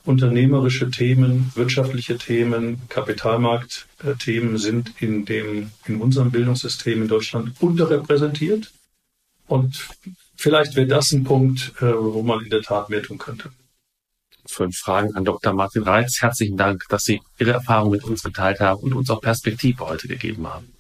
Unternehmerische 0.06 0.90
Themen, 0.92 1.52
wirtschaftliche 1.56 2.18
Themen, 2.18 2.80
Kapitalmarktthemen 2.88 4.60
sind 4.60 4.94
in 5.02 5.26
dem, 5.26 5.72
in 5.88 6.00
unserem 6.00 6.32
Bildungssystem 6.32 7.02
in 7.02 7.10
Deutschland 7.10 7.52
unterrepräsentiert. 7.60 8.72
Und 9.50 9.90
vielleicht 10.36 10.76
wäre 10.76 10.88
das 10.88 11.12
ein 11.12 11.24
Punkt, 11.24 11.74
äh, 11.80 11.92
wo 11.92 12.22
man 12.22 12.44
in 12.44 12.52
der 12.52 12.62
Tat 12.62 12.90
mehr 12.90 13.02
tun 13.02 13.18
könnte. 13.18 13.52
Fünf 14.46 14.78
Fragen 14.78 15.16
an 15.16 15.26
Dr. 15.26 15.54
Martin 15.54 15.84
Reitz. 15.84 16.22
Herzlichen 16.22 16.56
Dank, 16.56 16.86
dass 16.90 17.04
Sie 17.04 17.22
Ihre 17.40 17.52
Erfahrung 17.52 17.92
mit 17.92 18.04
uns 18.04 18.24
geteilt 18.24 18.60
haben 18.60 18.82
und 18.82 18.94
uns 18.94 19.10
auch 19.10 19.22
Perspektive 19.22 19.86
heute 19.88 20.08
gegeben 20.08 20.48
haben. 20.48 20.72